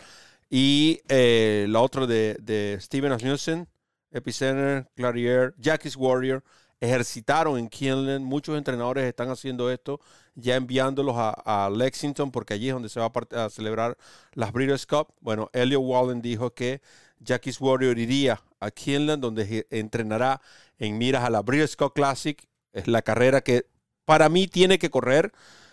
[0.50, 3.68] y eh, la otra de, de Steven Asmussen,
[4.12, 6.44] Epicenter, Clarier, Jackie's Warrior
[6.84, 8.24] ejercitaron en Kinlan.
[8.24, 10.02] Muchos entrenadores están haciendo esto,
[10.36, 13.98] ya enviándolos a, Lexington, porque allí es donde se va a, celebrar
[14.34, 15.08] las Breeders' Cup.
[15.22, 16.82] Bueno, Elliot Walden dijo que
[17.20, 20.42] Jackie's Warrior iría a Kinlan, donde entrenará
[20.78, 22.42] en miras a la Cup Classic.
[22.72, 23.66] Es la carrera que
[24.06, 25.32] para mí tiene que correr,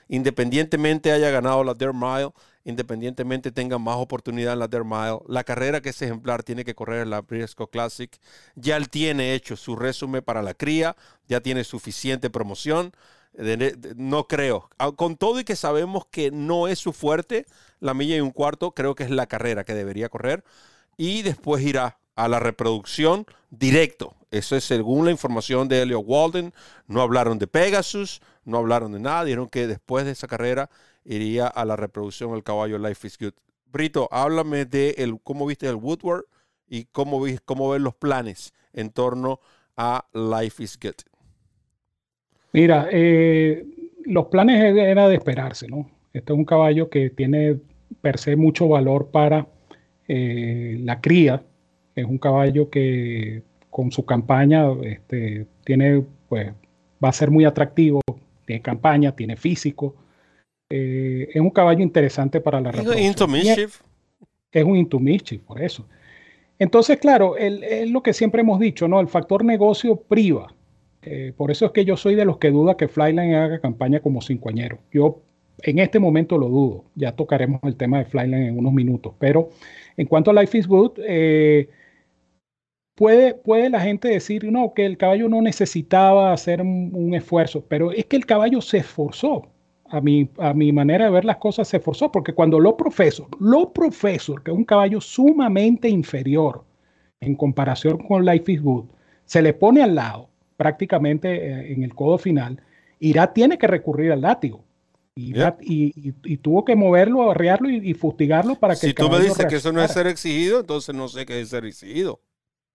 [0.09, 2.33] independientemente haya ganado la Dare Mile
[2.65, 5.21] independientemente tenga más oportunidad en la Dare Mile.
[5.29, 8.11] La carrera que ese ejemplar tiene que correr en la Briscoe Classic.
[8.55, 10.97] Ya él tiene hecho su resumen para la cría,
[11.29, 12.93] ya tiene suficiente promoción.
[13.97, 14.69] No creo.
[14.79, 17.47] Ah, con todo y que sabemos que no es su fuerte,
[17.79, 20.45] la milla y un cuarto, creo que es la carrera que debería correr.
[21.01, 24.17] Y después irá a la reproducción directo.
[24.31, 26.53] Eso es según la información de Elliot Walden.
[26.89, 29.25] No hablaron de Pegasus, no hablaron de nada.
[29.25, 30.69] Dijeron que después de esa carrera
[31.03, 33.33] iría a la reproducción el caballo Life is Good.
[33.65, 36.25] Brito, háblame de el, cómo viste el Woodward
[36.69, 39.41] y cómo, cómo ven los planes en torno
[39.79, 40.97] a Life is Good.
[42.53, 43.65] Mira, eh,
[44.05, 45.91] los planes era de esperarse, ¿no?
[46.13, 47.59] Este es un caballo que tiene
[48.03, 49.47] per se mucho valor para
[50.13, 51.43] la cría
[51.95, 56.53] es un caballo que con su campaña este, tiene, pues,
[57.03, 58.01] va a ser muy atractivo,
[58.45, 59.95] tiene campaña, tiene físico.
[60.69, 62.99] Eh, es un caballo interesante para la reproducción.
[64.53, 65.01] Es un into
[65.47, 65.87] por eso.
[66.59, 69.01] Entonces, claro, es lo que siempre hemos dicho, ¿no?
[69.01, 70.53] El factor negocio priva.
[71.03, 74.01] Eh, por eso es que yo soy de los que duda que Flyline haga campaña
[74.01, 74.79] como cincuañero.
[74.93, 75.23] Yo
[75.63, 76.85] en este momento lo dudo.
[76.95, 79.15] Ya tocaremos el tema de Flyline en unos minutos.
[79.19, 79.51] Pero
[80.01, 81.69] en cuanto a Life is Good, eh,
[82.95, 88.05] Puede, la gente decir, no, que el caballo no necesitaba hacer un, esfuerzo, pero es
[88.05, 89.47] que el caballo se esforzó.
[89.89, 93.27] A mi, a mi manera de ver las cosas se esforzó, porque cuando lo profesor,
[93.41, 96.63] lo profesor, que es un caballo sumamente inferior
[97.21, 98.85] en comparación con Life is Good,
[99.25, 100.29] se le pone al lado,
[100.59, 102.63] prácticamente eh, en el codo final,
[102.99, 104.63] Irá tiene que recurrir al látigo.
[105.17, 108.87] Y, y, tuvo que moverlo, arrearlo y, fustigarlo para que...
[108.89, 111.49] Si tú me dices que eso no es ser exigido, entonces no sé qué es
[111.51, 112.21] ser exigido.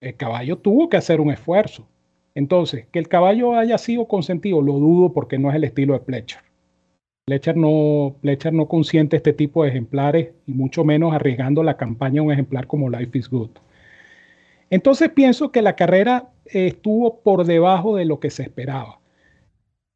[0.02, 1.88] El caballo tuvo que hacer un esfuerzo.
[2.36, 6.02] Entonces, que el caballo haya sido consentido, lo dudo porque no es el estilo de
[6.02, 6.42] Pletcher.
[7.26, 8.18] Pletcher no,
[8.52, 12.68] no consiente este tipo de ejemplares y mucho menos arriesgando la campaña a un ejemplar
[12.68, 13.50] como Life is Good.
[14.70, 19.00] Entonces pienso que la carrera estuvo por debajo de lo que se esperaba.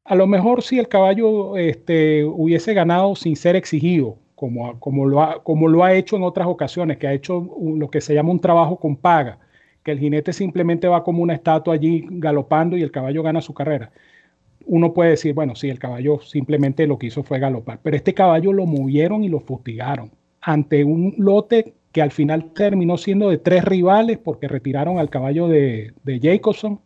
[0.10, 5.22] A lo mejor si el caballo este, hubiese ganado sin ser exigido, como, como, lo
[5.22, 8.32] ha, como lo ha hecho en otras ocasiones, que ha hecho lo que se llama
[8.32, 9.38] un trabajo con paga,
[9.84, 13.54] que el jinete simplemente va como una estatua allí galopando y el caballo gana su
[13.54, 13.92] carrera.
[14.66, 18.16] Uno puede decir, bueno, sí, el caballo simplemente lo que hizo fue galopar, pero este
[18.16, 20.10] caballo lo movieron y lo fustigaron
[20.42, 25.48] ante un lote que al final terminó siendo de tres rivales porque retiraron al caballo
[25.48, 26.80] de, Jacobson.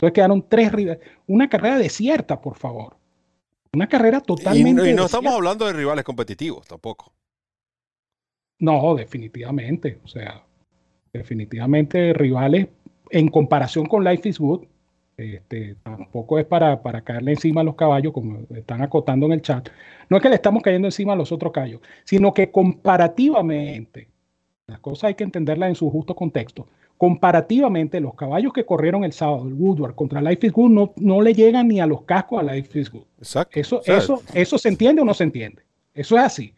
[0.00, 1.06] Entonces quedaron tres rivales.
[1.26, 2.96] Una carrera desierta, por favor.
[3.74, 4.88] Una carrera totalmente.
[4.88, 7.12] Y, y no estamos hablando de rivales competitivos tampoco.
[8.60, 9.98] No, definitivamente.
[10.02, 10.42] O sea,
[11.12, 12.68] definitivamente rivales
[13.10, 14.64] en comparación con Life is Good.
[15.18, 19.42] Este, tampoco es para, para caerle encima a los caballos, como están acotando en el
[19.42, 19.68] chat.
[20.08, 24.08] No es que le estamos cayendo encima a los otros caballos, sino que comparativamente,
[24.66, 26.66] las cosas hay que entenderlas en su justo contexto.
[27.00, 31.22] Comparativamente, los caballos que corrieron el sábado, el Woodward contra Life is Good, no, no
[31.22, 33.04] le llegan ni a los cascos a Life is Good.
[33.16, 33.58] Exacto.
[33.58, 35.62] Eso, eso, eso se entiende o no se entiende.
[35.94, 36.52] Eso es así.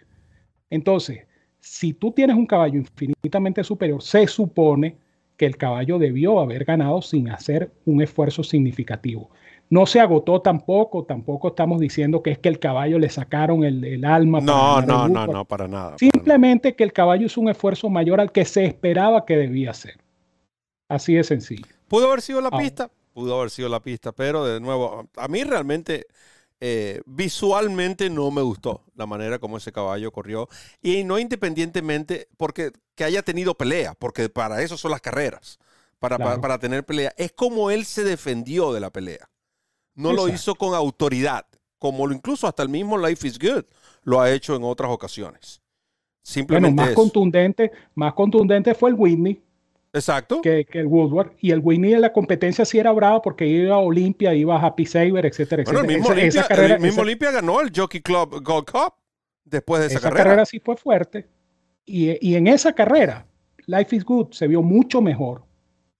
[0.68, 1.20] Entonces,
[1.60, 4.96] si tú tienes un caballo infinitamente superior, se supone
[5.36, 9.30] que el caballo debió haber ganado sin hacer un esfuerzo significativo.
[9.70, 14.04] No se agotó tampoco, tampoco estamos diciendo que es que el caballo le sacaron el,
[14.04, 14.40] alma.
[14.40, 15.98] No, no, no, no, para nada.
[15.98, 20.01] Simplemente que el caballo hizo un esfuerzo mayor al que se esperaba que debía hacer.
[20.92, 21.64] Así de sencillo.
[21.88, 22.58] Pudo haber sido la ah.
[22.58, 26.06] pista, pudo haber sido la pista, pero de nuevo, a mí realmente
[26.60, 30.50] eh, visualmente no me gustó la manera como ese caballo corrió.
[30.82, 35.58] Y no independientemente porque que haya tenido pelea, porque para eso son las carreras,
[35.98, 37.14] para, para, tener pelea.
[37.16, 39.30] Es como él se defendió de la pelea.
[39.94, 41.46] No lo hizo con autoridad,
[41.78, 43.64] como lo, incluso hasta el mismo Life is Good
[44.02, 45.62] lo ha hecho en otras ocasiones.
[46.22, 49.42] Simplemente más contundente, más contundente fue el Whitney,
[49.92, 50.40] Exacto.
[50.40, 51.32] Que, el Woodward.
[51.40, 54.66] Y el Winnie en la competencia sí era bravo porque iba a Olimpia, iba a
[54.66, 58.94] Happy Saver, etcétera, bueno, El mismo, Olimpia, ganó el Jockey Club Gold Cup
[59.44, 60.46] después de esa, esa carrera.
[60.46, 61.28] sí fue fuerte.
[61.84, 63.26] Y, y, en esa carrera,
[63.66, 65.44] Life is Good se vio mucho mejor,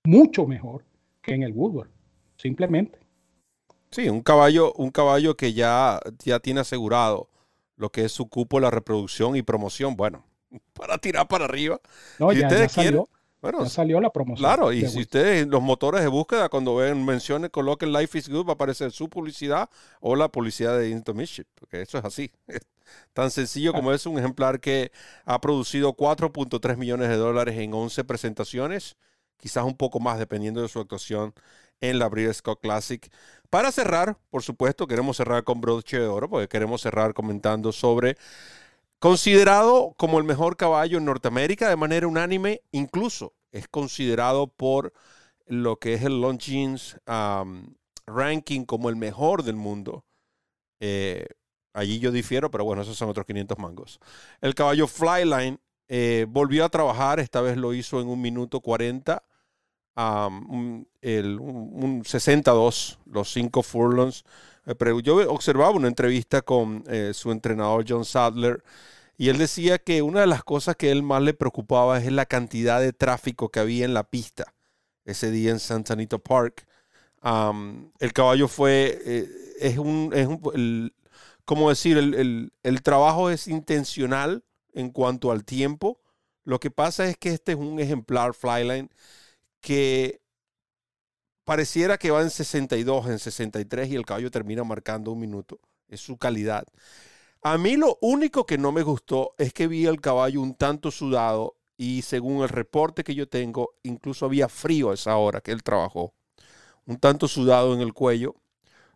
[0.04, 0.84] mucho mejor
[1.20, 1.90] que en el Woodward.
[2.36, 2.98] Simplemente.
[3.90, 7.28] Sí, un caballo, un caballo que ya, ya tiene asegurado
[7.76, 9.96] lo que es su cupo, la reproducción y promoción.
[9.96, 10.24] Bueno,
[10.72, 11.80] para tirar para arriba.
[12.18, 13.04] No, ya, ustedes quieren,
[13.42, 14.48] bueno, ya salió la promoción.
[14.48, 18.46] Claro, y si ustedes, los motores de búsqueda, cuando ven menciones, coloquen Life is Good,
[18.46, 19.68] va a aparecer su publicidad
[20.00, 22.30] o la publicidad de Into porque eso es así.
[23.12, 24.92] Tan sencillo como es un ejemplar que
[25.24, 28.96] ha producido 4.3 millones de dólares en 11 presentaciones,
[29.38, 31.34] quizás un poco más dependiendo de su actuación
[31.80, 33.10] en la Breeders' Scott Classic.
[33.50, 38.16] Para cerrar, por supuesto, queremos cerrar con broche de oro, porque queremos cerrar comentando sobre
[39.02, 44.92] Considerado como el mejor caballo en Norteamérica de manera unánime, incluso es considerado por
[45.44, 47.00] lo que es el Longines
[48.06, 50.04] ranking como el mejor del mundo.
[50.78, 51.26] Eh,
[51.72, 53.98] allí yo difiero, pero bueno, esos son otros 500 mangos.
[54.40, 59.20] El caballo Flyline eh, volvió a trabajar, esta vez lo hizo en un minuto 40,
[59.96, 64.22] un, un, 62, los 5 furlongs.
[64.66, 68.62] Eh, yo observaba una entrevista con su entrenador John Sadler
[69.16, 72.26] y él decía que una de las cosas que él más le preocupaba es la
[72.26, 74.54] cantidad de tráfico que había en la pista
[75.04, 76.66] ese día en Santa Anita Park.
[78.00, 79.28] el caballo fue, eh,
[79.60, 80.92] es un, es un
[81.44, 81.98] ¿cómo decir?
[81.98, 84.44] El, el, trabajo es intencional
[84.74, 86.00] en cuanto al tiempo.
[86.44, 88.90] Lo que pasa es que este es un ejemplar Flyline
[89.60, 90.21] que
[91.44, 95.60] pareciera que va en 62, en 63 y el caballo termina marcando un minuto.
[95.88, 96.64] Es su calidad.
[97.42, 100.90] A mí lo único que no me gustó es que vi el caballo un tanto
[100.90, 105.50] sudado y según el reporte que yo tengo, incluso había frío a esa hora que
[105.50, 106.14] él trabajó.
[106.86, 108.36] Un tanto sudado en el cuello.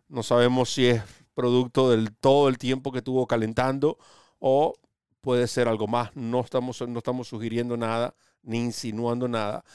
[0.07, 3.97] No sabemos si es producto del todo el tiempo que estuvo calentando
[4.39, 4.73] o
[5.21, 6.15] puede ser algo más.
[6.15, 9.65] No estamos, no estamos sugiriendo nada ni insinuando nada.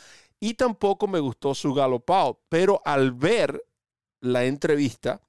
[0.43, 3.63] Y tampoco me gustó su galopado, pero al ver
[4.21, 5.21] la entrevista,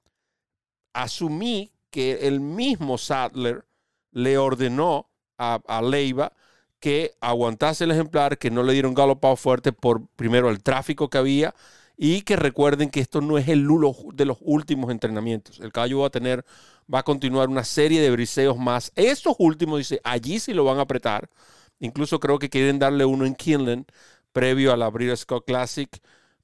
[0.92, 3.64] asumí que el mismo Sadler
[4.10, 5.08] le ordenó
[5.38, 6.32] a, a Leiva
[6.80, 11.18] que aguantase el ejemplar, que no le dieron galopado fuerte por primero el tráfico que
[11.18, 11.54] había
[11.96, 15.60] y que recuerden que esto no es el lulo de los últimos entrenamientos.
[15.60, 16.44] El caballo va a tener,
[16.92, 18.90] va a continuar una serie de briseos más.
[18.96, 21.30] Estos últimos, dice, allí sí lo van a apretar.
[21.78, 23.86] Incluso creo que quieren darle uno en Kinlan
[24.34, 25.88] previo a la Breeders' Scott Classic.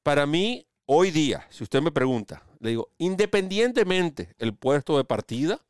[0.03, 5.61] Para mí, hoy día, si usted me pregunta, le digo, independientemente el puesto de partida,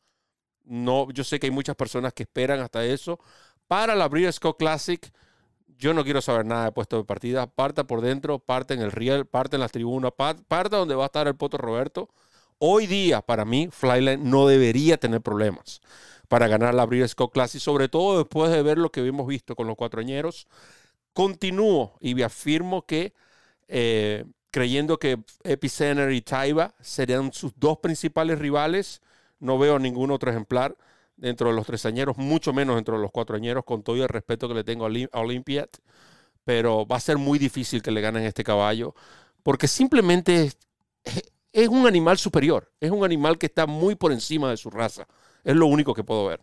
[0.64, 3.18] no, yo sé que hay muchas personas que esperan hasta eso,
[3.66, 5.10] para la Breeders' Cup Classic,
[5.78, 7.46] yo no quiero saber nada de puesto de partida.
[7.46, 11.06] Parta por dentro, parte en el riel, parte en las tribunas, parte donde va a
[11.06, 12.10] estar el Poto Roberto.
[12.58, 15.80] Hoy día, para mí, Flyline no debería tener problemas
[16.28, 19.56] para ganar la Breeders' Cup Classic, sobre todo después de ver lo que hemos visto
[19.56, 20.46] con los cuatroñeros.
[21.12, 23.12] Continúo y me afirmo que
[23.68, 29.00] eh, creyendo que Epicenter y Taiba serían sus dos principales rivales,
[29.38, 30.76] no veo ningún otro ejemplar
[31.16, 34.54] dentro de los tresañeros, mucho menos dentro de los cuatroañeros, con todo el respeto que
[34.54, 35.68] le tengo a Olympiad.
[36.44, 38.94] Pero va a ser muy difícil que le ganen este caballo,
[39.42, 40.58] porque simplemente es,
[41.52, 45.06] es un animal superior, es un animal que está muy por encima de su raza.
[45.44, 46.40] Es lo único que puedo ver.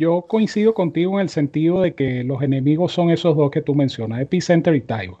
[0.00, 3.74] Yo coincido contigo en el sentido de que los enemigos son esos dos que tú
[3.74, 5.18] mencionas, Epicenter y Taiba,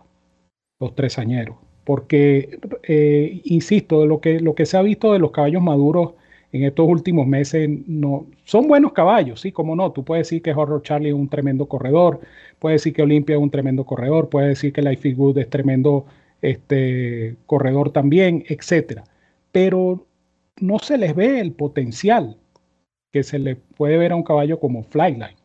[0.80, 1.56] los tresañeros.
[1.84, 6.14] Porque, eh, insisto, lo que, lo que se ha visto de los caballos maduros
[6.50, 9.92] en estos últimos meses no son buenos caballos, sí, como no.
[9.92, 12.20] Tú puedes decir que Horror Charlie es un tremendo corredor,
[12.58, 15.50] puedes decir que Olympia es un tremendo corredor, puedes decir que Life is Good es
[15.50, 16.06] tremendo
[16.40, 19.04] este, corredor también, etcétera.
[19.52, 20.06] Pero
[20.58, 22.38] no se les ve el potencial
[23.12, 25.36] que se le puede ver a un caballo como Flyline.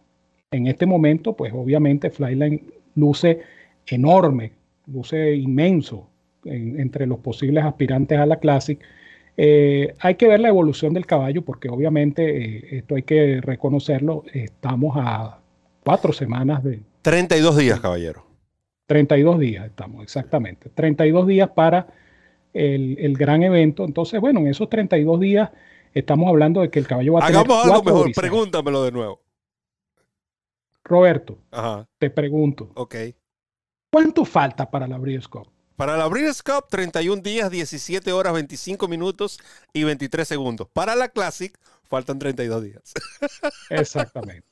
[0.51, 2.61] En este momento, pues obviamente Flyline
[2.95, 3.41] luce
[3.87, 4.53] enorme,
[4.87, 6.09] luce inmenso
[6.45, 8.79] entre los posibles aspirantes a la Classic
[9.37, 14.23] eh, hay que ver la evolución del caballo porque obviamente eh, esto hay que reconocerlo.
[14.33, 15.39] Estamos a
[15.83, 16.79] cuatro semanas de...
[17.01, 18.25] 32 días, caballero.
[18.87, 20.69] 32 días estamos, exactamente.
[20.69, 21.87] 32 días para
[22.53, 23.83] el, gran evento.
[23.83, 25.49] Entonces, bueno, en esos 32 días
[25.95, 27.75] estamos hablando de que el caballo va a Hagamos tener...
[27.75, 29.21] algo mejor, pregúntamelo de nuevo.
[30.83, 31.39] Roberto,
[31.97, 32.69] te pregunto.
[32.75, 32.95] Ok.
[33.91, 35.27] ¿Cuánto falta para la Breeders'
[35.75, 39.39] para la Breeders' Cup, 31 días, 17 horas, 25 minutos
[39.73, 40.67] y 23 segundos.
[40.71, 42.93] Para la Classic, faltan 32 días.
[43.69, 44.47] Exactamente.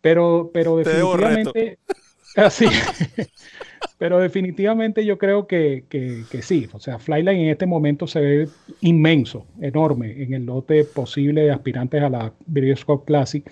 [0.00, 1.78] Pero, pero definitivamente.
[2.36, 2.66] Así.
[3.98, 6.68] pero definitivamente yo creo que, que, sí.
[6.72, 8.48] O sea, Flyline en este momento se ve
[8.80, 12.32] inmenso, enorme en el lote posible de aspirantes a la
[12.86, 13.48] Cup Classic.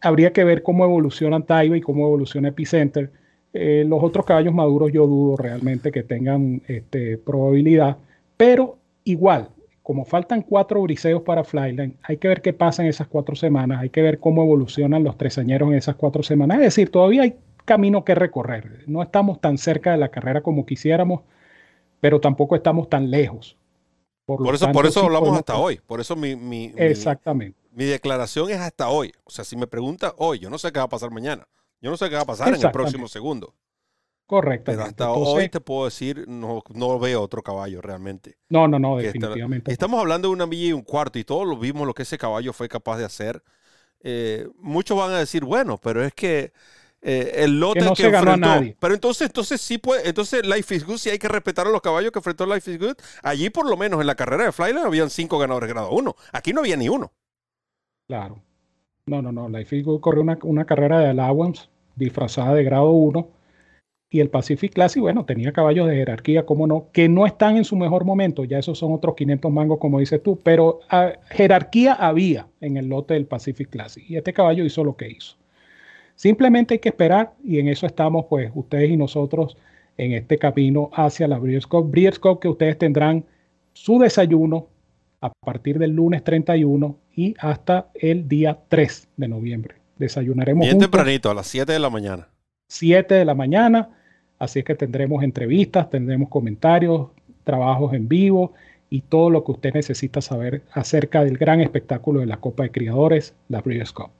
[0.00, 3.10] Habría que ver cómo evoluciona Taiba y cómo evoluciona Epicenter
[3.52, 7.98] eh, los otros caballos maduros yo dudo realmente que tengan este, probabilidad,
[8.36, 9.50] pero igual,
[9.82, 13.80] como faltan cuatro briseos para Flyline, hay que ver qué pasa en esas cuatro semanas,
[13.80, 16.58] hay que ver cómo evolucionan los tresañeros en esas cuatro semanas.
[16.58, 17.34] Es decir, todavía hay
[17.64, 18.84] camino que recorrer.
[18.86, 21.22] No estamos tan cerca de la carrera como quisiéramos,
[22.00, 23.56] pero tampoco estamos tan lejos.
[24.24, 25.80] Por, eso, por eso hablamos hasta hoy.
[25.86, 27.58] Por eso mi, mi, Exactamente.
[27.72, 29.12] Mi, declaración es hasta hoy.
[29.24, 31.46] O sea, si me pregunta hoy, yo no sé qué va a pasar mañana.
[31.80, 33.54] Yo no sé qué va a pasar en el próximo segundo.
[34.26, 34.70] Correcto.
[34.70, 38.38] Pero hasta hoy te puedo decir, no, no veo otro caballo realmente.
[38.48, 39.70] No, no, no, definitivamente.
[39.70, 42.16] estamos hablando de una milla y un cuarto y todos lo vimos lo que ese
[42.16, 43.42] caballo fue capaz de hacer.
[44.00, 46.52] Eh, muchos van a decir, bueno, pero es que
[47.02, 48.76] eh, el lote que, no se ganó a nadie.
[48.78, 51.82] Pero entonces, entonces sí puede, entonces Life is Good, si hay que respetar a los
[51.82, 52.94] caballos que enfrentó Life is Good.
[53.22, 56.14] Allí por lo menos en la carrera de Flyline habían cinco ganadores grado uno.
[56.32, 57.12] Aquí no había ni uno.
[58.06, 58.40] Claro.
[59.06, 59.48] No, no, no.
[59.48, 63.28] Life is Good corrió una, una carrera de allowance disfrazada de grado 1.
[64.10, 67.64] Y el Pacific Classic, bueno, tenía caballos de jerarquía, como no, que no están en
[67.64, 71.94] su mejor momento, ya esos son otros 500 mangos, como dices tú, pero ah, jerarquía
[71.94, 75.36] había en el lote del Pacific Classic y este caballo hizo lo que hizo.
[76.22, 79.56] Simplemente hay que esperar y en eso estamos, pues, ustedes y nosotros
[79.96, 81.90] en este camino hacia la Breeders' Cup.
[81.90, 83.24] Breeders' Cup que ustedes tendrán
[83.72, 84.68] su desayuno
[85.20, 91.28] a partir del lunes 31 y hasta el día 3 de noviembre desayunaremos Bien tempranito,
[91.28, 92.28] a las 7 de la mañana.
[92.68, 93.90] 7 de la mañana,
[94.38, 97.08] así es que tendremos entrevistas, tendremos comentarios,
[97.42, 98.52] trabajos en vivo
[98.90, 102.70] y todo lo que usted necesita saber acerca del gran espectáculo de la Copa de
[102.70, 104.10] Criadores, la Breeders' Cup.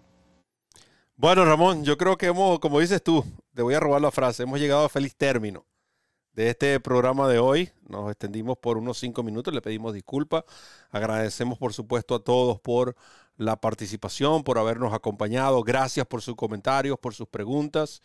[1.17, 4.43] Bueno, Ramón, yo creo que hemos, como dices tú, te voy a robar la frase,
[4.43, 5.67] hemos llegado a feliz término
[6.33, 7.71] de este programa de hoy.
[7.89, 10.45] Nos extendimos por unos cinco minutos, le pedimos disculpas.
[10.91, 12.97] Agradecemos, por supuesto, a todos por
[13.37, 15.63] la participación, por habernos acompañado.
[15.63, 18.03] Gracias por sus comentarios, por sus preguntas.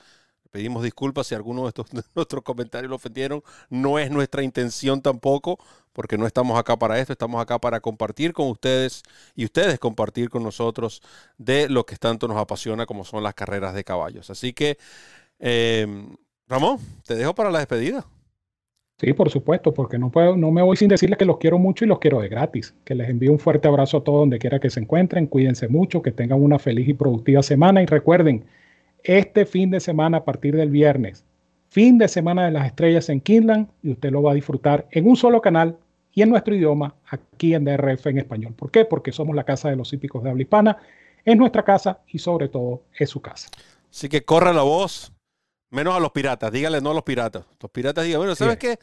[0.51, 3.43] Pedimos disculpas si alguno de, estos, nuestros comentarios lo ofendieron.
[3.69, 5.59] No es nuestra intención tampoco,
[5.93, 9.03] porque no estamos acá para esto, estamos acá para compartir con ustedes
[9.35, 11.01] y ustedes compartir con nosotros
[11.37, 14.29] de lo que tanto nos apasiona como son las carreras de caballos.
[14.29, 14.77] Así que,
[15.39, 15.87] eh,
[16.47, 18.05] Ramón, te dejo para la despedida.
[18.99, 21.85] Sí, por supuesto, porque no, puedo, no me voy sin decirles que los quiero mucho
[21.85, 22.73] y los quiero de gratis.
[22.83, 25.27] Que les envío un fuerte abrazo a todos donde quiera que se encuentren.
[25.27, 27.83] Cuídense mucho, que tengan una feliz y productiva semana.
[27.83, 28.45] Y recuerden,
[29.03, 31.23] este fin de semana a partir del viernes,
[31.69, 35.07] fin de semana de las estrellas en Kinland, y usted lo va a disfrutar en
[35.07, 35.77] un solo canal
[36.13, 38.53] y en nuestro idioma, aquí en DRF en español.
[38.53, 38.85] ¿Por qué?
[38.85, 40.77] Porque somos la casa de los hípicos de habla hispana.
[41.23, 43.49] Es nuestra casa y sobre todo es su casa.
[43.91, 45.11] Así que corra la voz,
[45.69, 47.45] Menos a los piratas, dígale no a los piratas.
[47.61, 48.79] Los piratas digan, bueno, ¿sabes qué?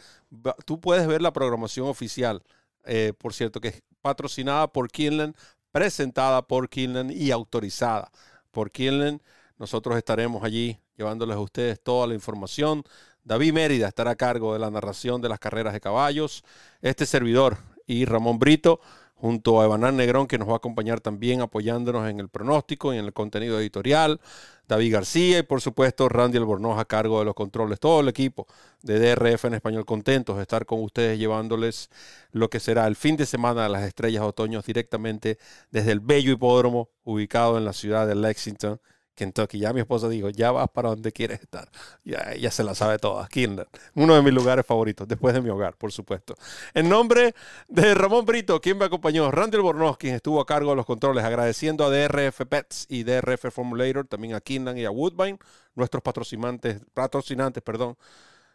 [0.66, 2.42] Tú puedes ver la programación oficial,
[2.84, 5.34] eh, por cierto, que es patrocinada por Kinland,
[5.72, 8.10] presentada por Kinland y autorizada
[8.50, 9.22] por Kinland.
[9.58, 12.82] Nosotros estaremos allí llevándoles a ustedes toda la información.
[13.22, 16.44] David Mérida estará a cargo de la narración de las carreras de caballos.
[16.82, 18.80] Este servidor y Ramón Brito
[19.14, 22.98] junto a Evanán Negrón, que nos va a acompañar también apoyándonos en el pronóstico y
[22.98, 24.20] en el contenido editorial.
[24.68, 27.80] David García y por supuesto Randy Albornoz a cargo de los controles.
[27.80, 28.46] Todo el equipo
[28.82, 31.90] de DRF en español contentos de estar con ustedes llevándoles
[32.32, 35.38] lo que será el fin de semana de las estrellas otoños directamente
[35.70, 38.80] desde el bello hipódromo ubicado en la ciudad de Lexington
[39.14, 39.58] Kentucky.
[39.58, 41.68] Ya mi esposa dijo, ya vas para donde quieres estar.
[42.04, 43.26] Ya, ya se la sabe toda.
[43.28, 46.34] Kinland, uno de mis lugares favoritos, después de mi hogar, por supuesto.
[46.74, 47.34] En nombre
[47.68, 51.24] de Ramón Brito, quien me acompañó, Randall Bornos, quien estuvo a cargo de los controles,
[51.24, 55.38] agradeciendo a DRF Pets y DRF Formulator, también a Kinland y a Woodbine,
[55.74, 57.96] nuestros patrocinantes, patrocinantes, perdón.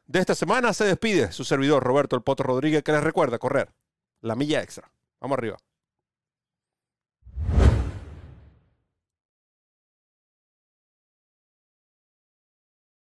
[0.05, 3.70] De esta semana se despide su servidor Roberto El Poto Rodríguez, que les recuerda correr
[4.22, 4.91] la milla extra.
[5.20, 5.57] Vamos arriba.